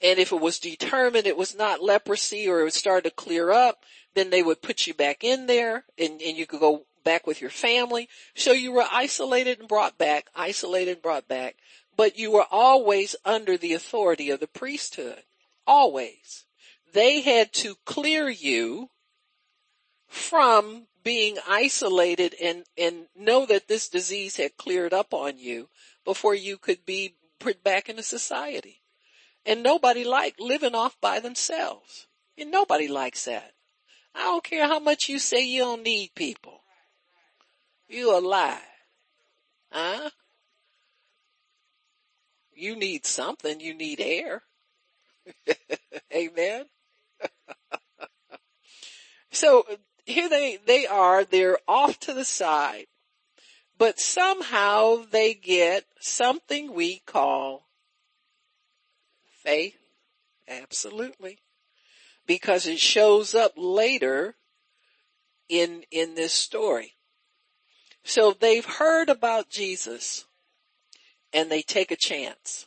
[0.00, 3.50] And if it was determined it was not leprosy or it would start to clear
[3.50, 7.26] up, then they would put you back in there and, and you could go back
[7.26, 8.08] with your family.
[8.34, 11.56] So you were isolated and brought back, isolated and brought back,
[11.96, 15.22] but you were always under the authority of the priesthood.
[15.66, 16.44] Always
[16.92, 18.90] they had to clear you
[20.08, 25.68] from being isolated and, and know that this disease had cleared up on you
[26.04, 28.82] before you could be put back into society.
[29.44, 32.06] And nobody liked living off by themselves.
[32.38, 33.52] And nobody likes that.
[34.14, 36.62] I don't care how much you say you don't need people.
[37.88, 38.60] You a lie.
[39.70, 40.10] Huh?
[42.54, 43.60] You need something.
[43.60, 44.42] You need air.
[46.14, 46.66] Amen.
[49.30, 49.64] so
[50.04, 51.24] here they, they are.
[51.24, 52.86] They're off to the side,
[53.78, 57.68] but somehow they get something we call
[59.42, 59.76] faith.
[60.48, 61.38] Absolutely.
[62.26, 64.36] Because it shows up later
[65.48, 66.94] in, in this story.
[68.04, 70.24] So they've heard about Jesus
[71.32, 72.66] and they take a chance.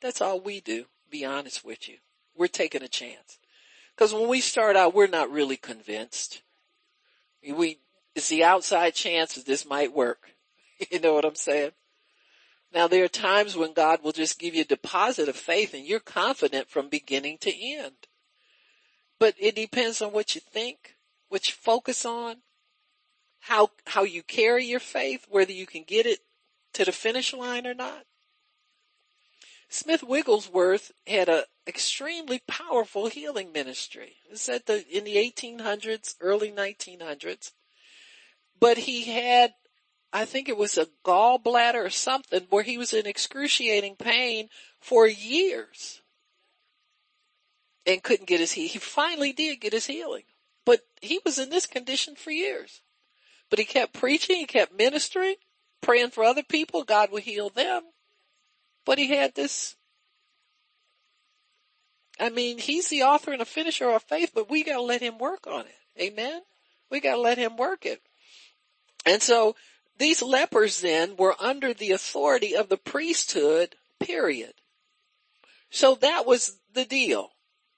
[0.00, 1.96] That's all we do, be honest with you.
[2.38, 3.38] We're taking a chance.
[3.96, 6.42] Cause when we start out, we're not really convinced.
[7.46, 7.78] We,
[8.14, 10.30] it's the outside chance that this might work.
[10.92, 11.72] You know what I'm saying?
[12.72, 15.84] Now there are times when God will just give you a deposit of faith and
[15.84, 17.94] you're confident from beginning to end.
[19.18, 20.94] But it depends on what you think,
[21.28, 22.36] what you focus on,
[23.40, 26.20] how, how you carry your faith, whether you can get it
[26.74, 28.04] to the finish line or not.
[29.68, 34.16] Smith Wigglesworth had an extremely powerful healing ministry.
[34.30, 37.52] It said the, in the 1800s, early 1900s.
[38.58, 39.52] But he had,
[40.12, 44.48] I think it was a gallbladder or something where he was in excruciating pain
[44.80, 46.00] for years
[47.86, 50.24] and couldn't get his, he finally did get his healing,
[50.64, 52.82] but he was in this condition for years.
[53.50, 55.36] But he kept preaching, he kept ministering,
[55.80, 57.82] praying for other people, God would heal them.
[58.84, 59.76] But he had this,
[62.20, 65.18] I mean, he's the author and a finisher of faith, but we gotta let him
[65.18, 66.00] work on it.
[66.00, 66.42] Amen?
[66.90, 68.02] We gotta let him work it.
[69.06, 69.54] And so
[69.98, 74.54] these lepers then were under the authority of the priesthood, period.
[75.70, 77.30] So that was the deal.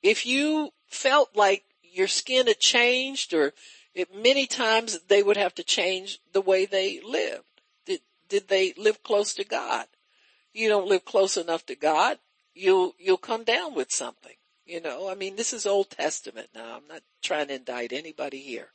[0.03, 3.53] If you felt like your skin had changed or
[3.95, 7.45] it, many times they would have to change the way they lived.
[7.87, 9.87] Did, did they live close to God?
[10.53, 12.19] You don't live close enough to God,
[12.55, 14.35] you'll, you'll come down with something.
[14.67, 16.77] You know, I mean, this is Old Testament now.
[16.77, 18.69] I'm not trying to indict anybody here,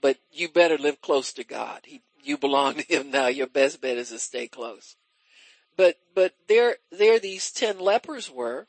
[0.00, 1.80] but you better live close to God.
[1.84, 3.26] He, you belong to Him now.
[3.26, 4.96] Your best bet is to stay close.
[5.76, 8.68] But, but there, there these ten lepers were,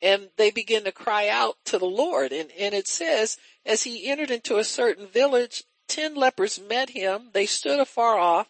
[0.00, 2.32] and they begin to cry out to the Lord.
[2.32, 3.36] And, and it says,
[3.66, 7.30] as he entered into a certain village, ten lepers met him.
[7.32, 8.48] They stood afar off.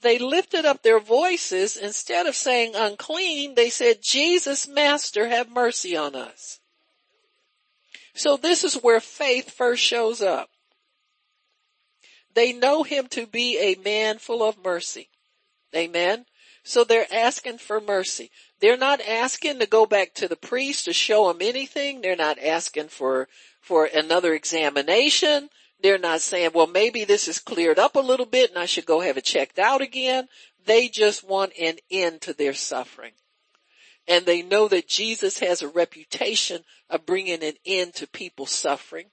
[0.00, 1.76] They lifted up their voices.
[1.76, 6.60] Instead of saying unclean, they said, Jesus, master, have mercy on us.
[8.14, 10.50] So this is where faith first shows up.
[12.34, 15.08] They know him to be a man full of mercy.
[15.74, 16.26] Amen.
[16.62, 18.30] So they're asking for mercy.
[18.60, 22.00] They're not asking to go back to the priest to show them anything.
[22.00, 23.28] They're not asking for,
[23.60, 25.48] for another examination.
[25.80, 28.86] They're not saying, well, maybe this is cleared up a little bit and I should
[28.86, 30.28] go have it checked out again.
[30.66, 33.12] They just want an end to their suffering.
[34.06, 39.06] And they know that Jesus has a reputation of bringing an end to people's suffering.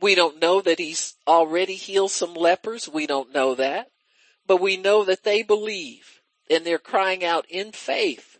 [0.00, 2.88] We don't know that he's already healed some lepers.
[2.88, 3.88] We don't know that.
[4.46, 8.38] But we know that they believe and they're crying out in faith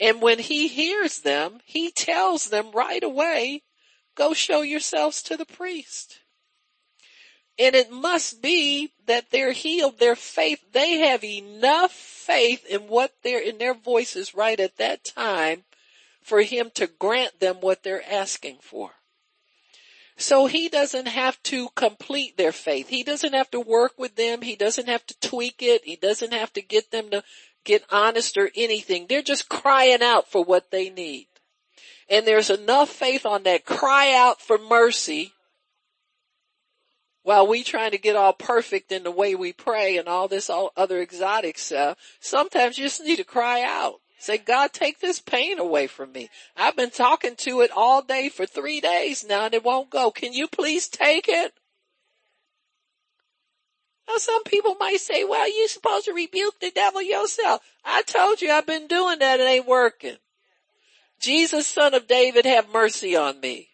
[0.00, 3.62] and when he hears them, he tells them right away,
[4.14, 6.20] go show yourselves to the priest.
[7.58, 13.12] And it must be that they're healed, their faith, they have enough faith in what
[13.22, 15.64] they're, in their voices right at that time
[16.20, 18.90] for him to grant them what they're asking for.
[20.16, 22.88] So he doesn't have to complete their faith.
[22.88, 24.42] He doesn't have to work with them.
[24.42, 25.84] He doesn't have to tweak it.
[25.84, 27.22] He doesn't have to get them to
[27.64, 29.06] get honest or anything.
[29.08, 31.26] They're just crying out for what they need.
[32.08, 35.32] And there's enough faith on that cry out for mercy
[37.24, 40.48] while we trying to get all perfect in the way we pray and all this
[40.48, 41.98] all other exotic stuff.
[42.20, 44.00] Sometimes you just need to cry out.
[44.18, 46.30] Say, God, take this pain away from me.
[46.56, 50.10] I've been talking to it all day for three days now and it won't go.
[50.10, 51.54] Can you please take it?
[54.06, 57.62] Now some people might say, well, you're supposed to rebuke the devil yourself.
[57.84, 59.40] I told you I've been doing that.
[59.40, 60.16] It ain't working.
[61.20, 63.68] Jesus, son of David, have mercy on me.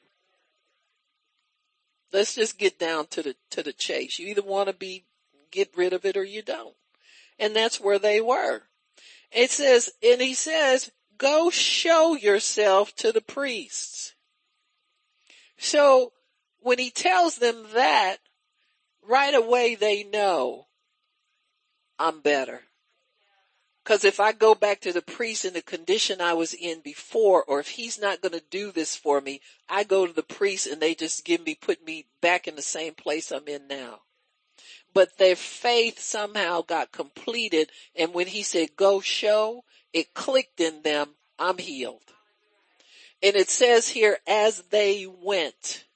[2.12, 4.19] Let's just get down to the, to the chase.
[4.19, 5.05] You either want to be,
[5.51, 6.74] get rid of it or you don't.
[7.39, 8.62] And that's where they were.
[9.32, 14.15] It says, and he says, go show yourself to the priests.
[15.57, 16.12] So
[16.61, 18.16] when he tells them that,
[19.07, 20.66] right away they know
[21.99, 22.62] I'm better.
[23.90, 27.42] Cause if I go back to the priest in the condition I was in before,
[27.42, 30.68] or if he's not going to do this for me, I go to the priest
[30.68, 34.02] and they just give me, put me back in the same place I'm in now.
[34.94, 37.72] But their faith somehow got completed.
[37.96, 42.12] And when he said, go show, it clicked in them, I'm healed.
[43.20, 45.86] And it says here, as they went.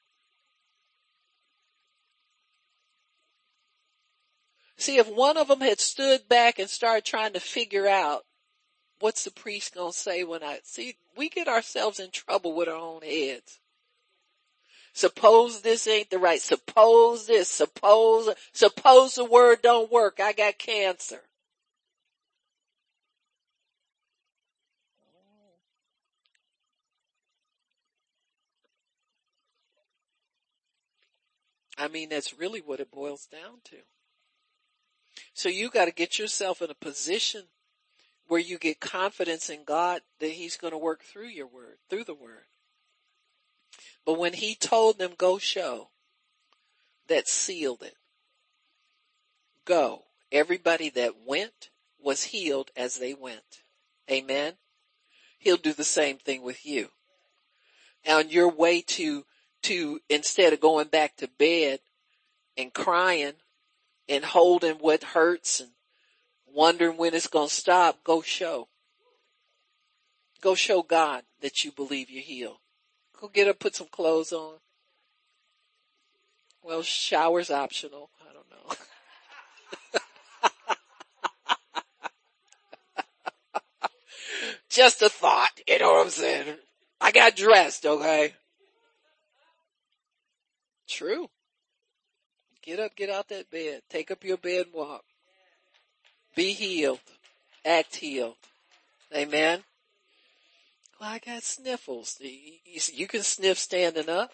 [4.84, 8.26] See, if one of them had stood back and started trying to figure out
[9.00, 12.68] what's the priest going to say when I see, we get ourselves in trouble with
[12.68, 13.60] our own heads.
[14.92, 20.20] Suppose this ain't the right, suppose this, suppose, suppose the word don't work.
[20.20, 21.22] I got cancer.
[31.78, 33.76] I mean, that's really what it boils down to.
[35.34, 37.42] So you got to get yourself in a position
[38.28, 42.04] where you get confidence in God that he's going to work through your word, through
[42.04, 42.46] the word.
[44.06, 45.90] But when he told them go show,
[47.08, 47.96] that sealed it.
[49.64, 50.04] Go.
[50.30, 51.70] Everybody that went
[52.00, 53.62] was healed as they went.
[54.10, 54.54] Amen.
[55.38, 56.90] He'll do the same thing with you.
[58.08, 59.24] On your way to,
[59.62, 61.80] to instead of going back to bed
[62.56, 63.34] and crying
[64.08, 65.70] and holding what hurts and
[66.46, 68.68] wondering when it's going to stop, go show.
[70.40, 72.58] Go show God that you believe you're healed.
[73.18, 74.58] Go get up, put some clothes on.
[76.62, 78.10] Well, shower's optional.
[78.20, 78.76] I don't know.
[84.68, 86.56] Just a thought, you know what I'm saying?
[87.00, 88.34] I got dressed, okay?
[90.88, 91.28] True.
[92.64, 93.82] Get up, get out that bed.
[93.90, 95.04] Take up your bed and walk.
[96.34, 97.00] Be healed.
[97.64, 98.36] Act healed.
[99.14, 99.62] Amen.
[100.98, 102.18] Well, I got sniffles.
[102.20, 104.32] You can sniff standing up.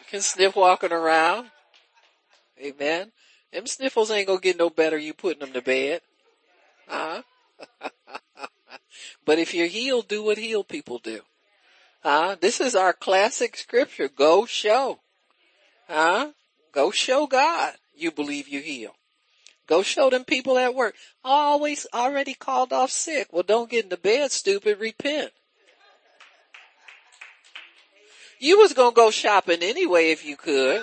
[0.00, 1.50] You can sniff walking around.
[2.58, 3.12] Amen.
[3.52, 6.00] Them sniffles ain't gonna get no better you putting them to bed.
[6.88, 7.22] Huh?
[9.26, 11.20] but if you're healed, do what healed people do.
[12.02, 12.36] Huh?
[12.40, 14.08] This is our classic scripture.
[14.08, 15.00] Go show.
[15.88, 16.30] Huh?
[16.72, 18.94] Go show God you believe you heal.
[19.66, 20.94] Go show them people at work.
[21.24, 23.28] Always already called off sick.
[23.32, 24.80] Well, don't get in the bed, stupid.
[24.80, 25.30] Repent.
[28.38, 30.82] You was gonna go shopping anyway if you could.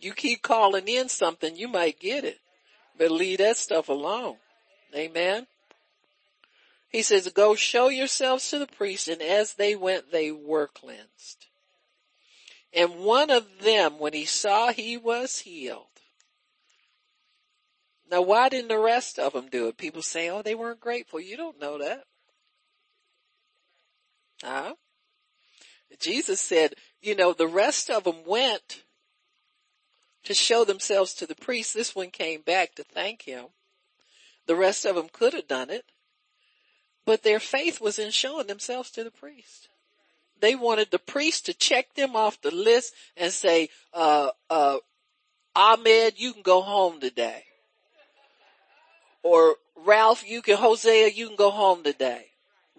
[0.00, 2.38] You keep calling in something, you might get it.
[2.98, 4.36] But leave that stuff alone.
[4.94, 5.46] Amen.
[6.88, 11.46] He says, go show yourselves to the priest and as they went, they were cleansed.
[12.72, 15.86] And one of them, when he saw he was healed.
[18.10, 19.76] Now why didn't the rest of them do it?
[19.76, 21.20] People say, oh, they weren't grateful.
[21.20, 22.04] You don't know that.
[24.42, 24.74] Huh?
[25.98, 28.82] Jesus said, you know, the rest of them went
[30.24, 31.74] to show themselves to the priest.
[31.74, 33.46] This one came back to thank him.
[34.46, 35.84] The rest of them could have done it.
[37.06, 39.68] But their faith was in showing themselves to the priest.
[40.40, 44.78] They wanted the priest to check them off the list and say, uh, uh,
[45.54, 47.44] Ahmed, you can go home today.
[49.22, 52.26] Or Ralph, you can, Hosea, you can go home today.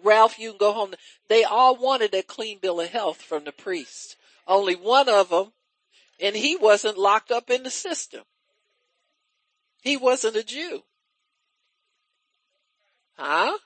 [0.02, 0.94] Ralph, you can go home.
[1.28, 4.16] They all wanted a clean bill of health from the priest.
[4.46, 5.52] Only one of them,
[6.20, 8.22] and he wasn't locked up in the system.
[9.82, 10.84] He wasn't a Jew.
[13.16, 13.58] Huh?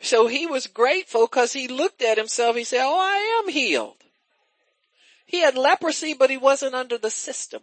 [0.00, 2.56] So he was grateful because he looked at himself.
[2.56, 3.96] He said, oh, I am healed.
[5.26, 7.62] He had leprosy, but he wasn't under the system.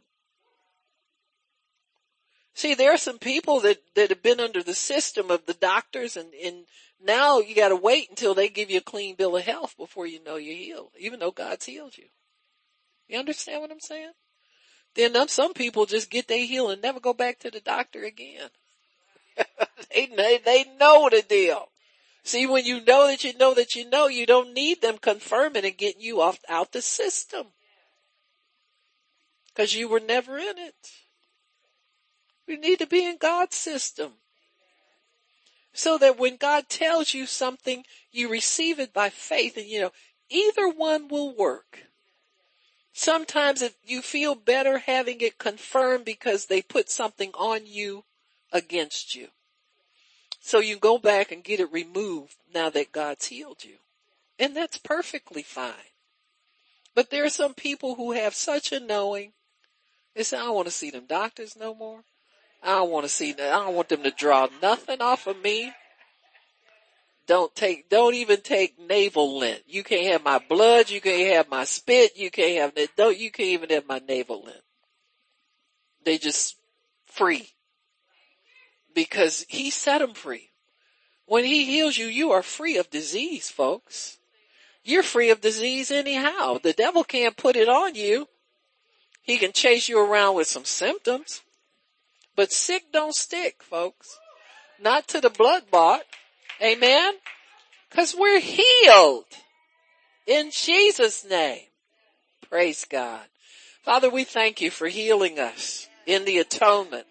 [2.53, 6.15] See, there are some people that, that have been under the system of the doctors
[6.15, 6.65] and, and
[7.03, 10.23] now you gotta wait until they give you a clean bill of health before you
[10.23, 12.05] know you're healed, even though God's healed you.
[13.07, 14.11] You understand what I'm saying?
[14.95, 18.49] Then some people just get their healing and never go back to the doctor again.
[19.93, 21.69] they, they know the deal.
[22.27, 25.63] See, when you know that you know that you know, you don't need them confirming
[25.63, 27.47] and getting you off out the system.
[29.55, 30.91] Cause you were never in it.
[32.45, 34.15] We need to be in God's system.
[35.71, 39.93] So that when God tells you something, you receive it by faith and you know,
[40.29, 41.83] either one will work.
[42.91, 48.03] Sometimes if you feel better having it confirmed because they put something on you
[48.51, 49.29] against you.
[50.47, 53.79] So you go back and get it removed now that God's healed you.
[54.39, 55.91] And that's perfectly fine.
[56.95, 59.33] But there are some people who have such a knowing.
[60.15, 61.99] They say, I don't want to see them doctors no more.
[62.63, 63.53] I don't want to see that.
[63.53, 65.73] I don't want them to draw nothing off of me.
[67.27, 69.63] Don't take, don't even take navel lint.
[69.67, 70.89] You can't have my blood.
[70.89, 72.15] You can't have my spit.
[72.15, 72.87] You can't have.
[72.95, 74.63] Don't, you can't even have my navel lint.
[76.05, 76.55] They just
[77.05, 77.49] free
[78.97, 80.49] because he set them free.
[81.27, 84.17] When he heals you, you are free of disease, folks.
[84.83, 86.57] You're free of disease anyhow.
[86.57, 88.27] The devil can't put it on you.
[89.21, 91.41] He can chase you around with some symptoms,
[92.35, 94.17] but sick don't stick, folks.
[94.81, 96.01] Not to the blood bought.
[96.59, 97.13] Amen.
[97.91, 99.25] Cause we're healed
[100.25, 101.67] in Jesus name.
[102.49, 103.27] Praise God.
[103.83, 107.05] Father, we thank you for healing us in the atonement.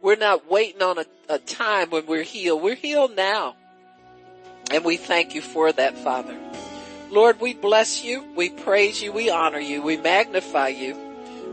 [0.00, 2.62] We're not waiting on a, a time when we're healed.
[2.62, 3.56] We're healed now.
[4.70, 6.36] And we thank you for that, Father.
[7.10, 8.24] Lord, we bless you.
[8.36, 9.12] We praise you.
[9.12, 9.82] We honor you.
[9.82, 10.96] We magnify you.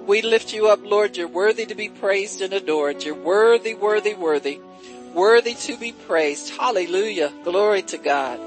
[0.05, 1.17] We lift you up, Lord.
[1.17, 3.03] You're worthy to be praised and adored.
[3.03, 4.59] You're worthy, worthy, worthy,
[5.13, 6.49] worthy to be praised.
[6.49, 7.31] Hallelujah.
[7.43, 8.39] Glory to God.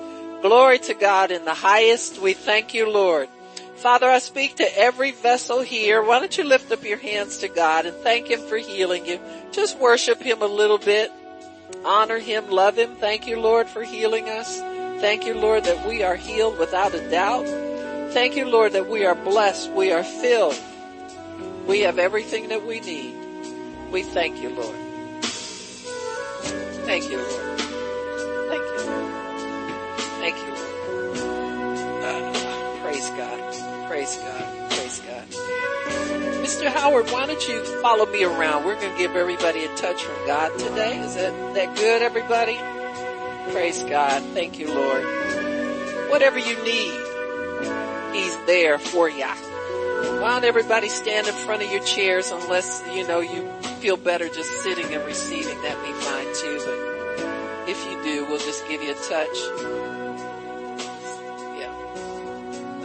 [0.43, 2.21] Glory to God in the highest.
[2.21, 3.29] We thank you, Lord.
[3.79, 6.03] Father, I speak to every vessel here.
[6.03, 9.21] Why don't you lift up your hands to God and thank Him for healing you?
[9.53, 11.13] Just worship Him a little bit.
[11.85, 12.97] Honor Him, love Him.
[12.97, 14.59] Thank you, Lord, for healing us.
[15.01, 17.47] Thank you, Lord, that we are healed without a doubt.
[18.13, 19.71] Thank you, Lord, that we are blessed.
[19.71, 20.59] We are filled.
[21.69, 23.15] We have everything that we need.
[23.93, 24.75] We thank you, Lord.
[26.85, 27.61] Thank you, Lord.
[28.49, 29.13] Thank you, Lord.
[30.19, 31.19] Thank you, Lord.
[32.03, 33.48] Uh, praise God.
[33.99, 34.71] Praise God.
[34.71, 35.25] Praise God.
[36.45, 36.69] Mr.
[36.69, 38.65] Howard, why don't you follow me around?
[38.65, 41.01] We're going to give everybody a touch from God today.
[41.01, 42.57] Is that, that good, everybody?
[43.51, 44.23] Praise God.
[44.35, 45.03] Thank you, Lord.
[46.13, 46.95] Whatever you need,
[48.15, 49.27] He's there for you.
[49.27, 53.51] Why don't everybody stand in front of your chairs unless, you know, you
[53.81, 55.61] feel better just sitting and receiving.
[55.63, 56.63] That'd be fine too.
[56.65, 59.88] But if you do, we'll just give you a touch.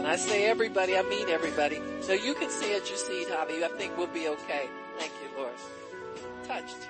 [0.03, 1.81] When I say everybody, I mean everybody.
[2.01, 3.63] So you can stay at your seat, Javi.
[3.63, 4.69] I think we'll be okay.
[4.99, 5.53] Thank you, Lord.
[6.43, 6.89] Touched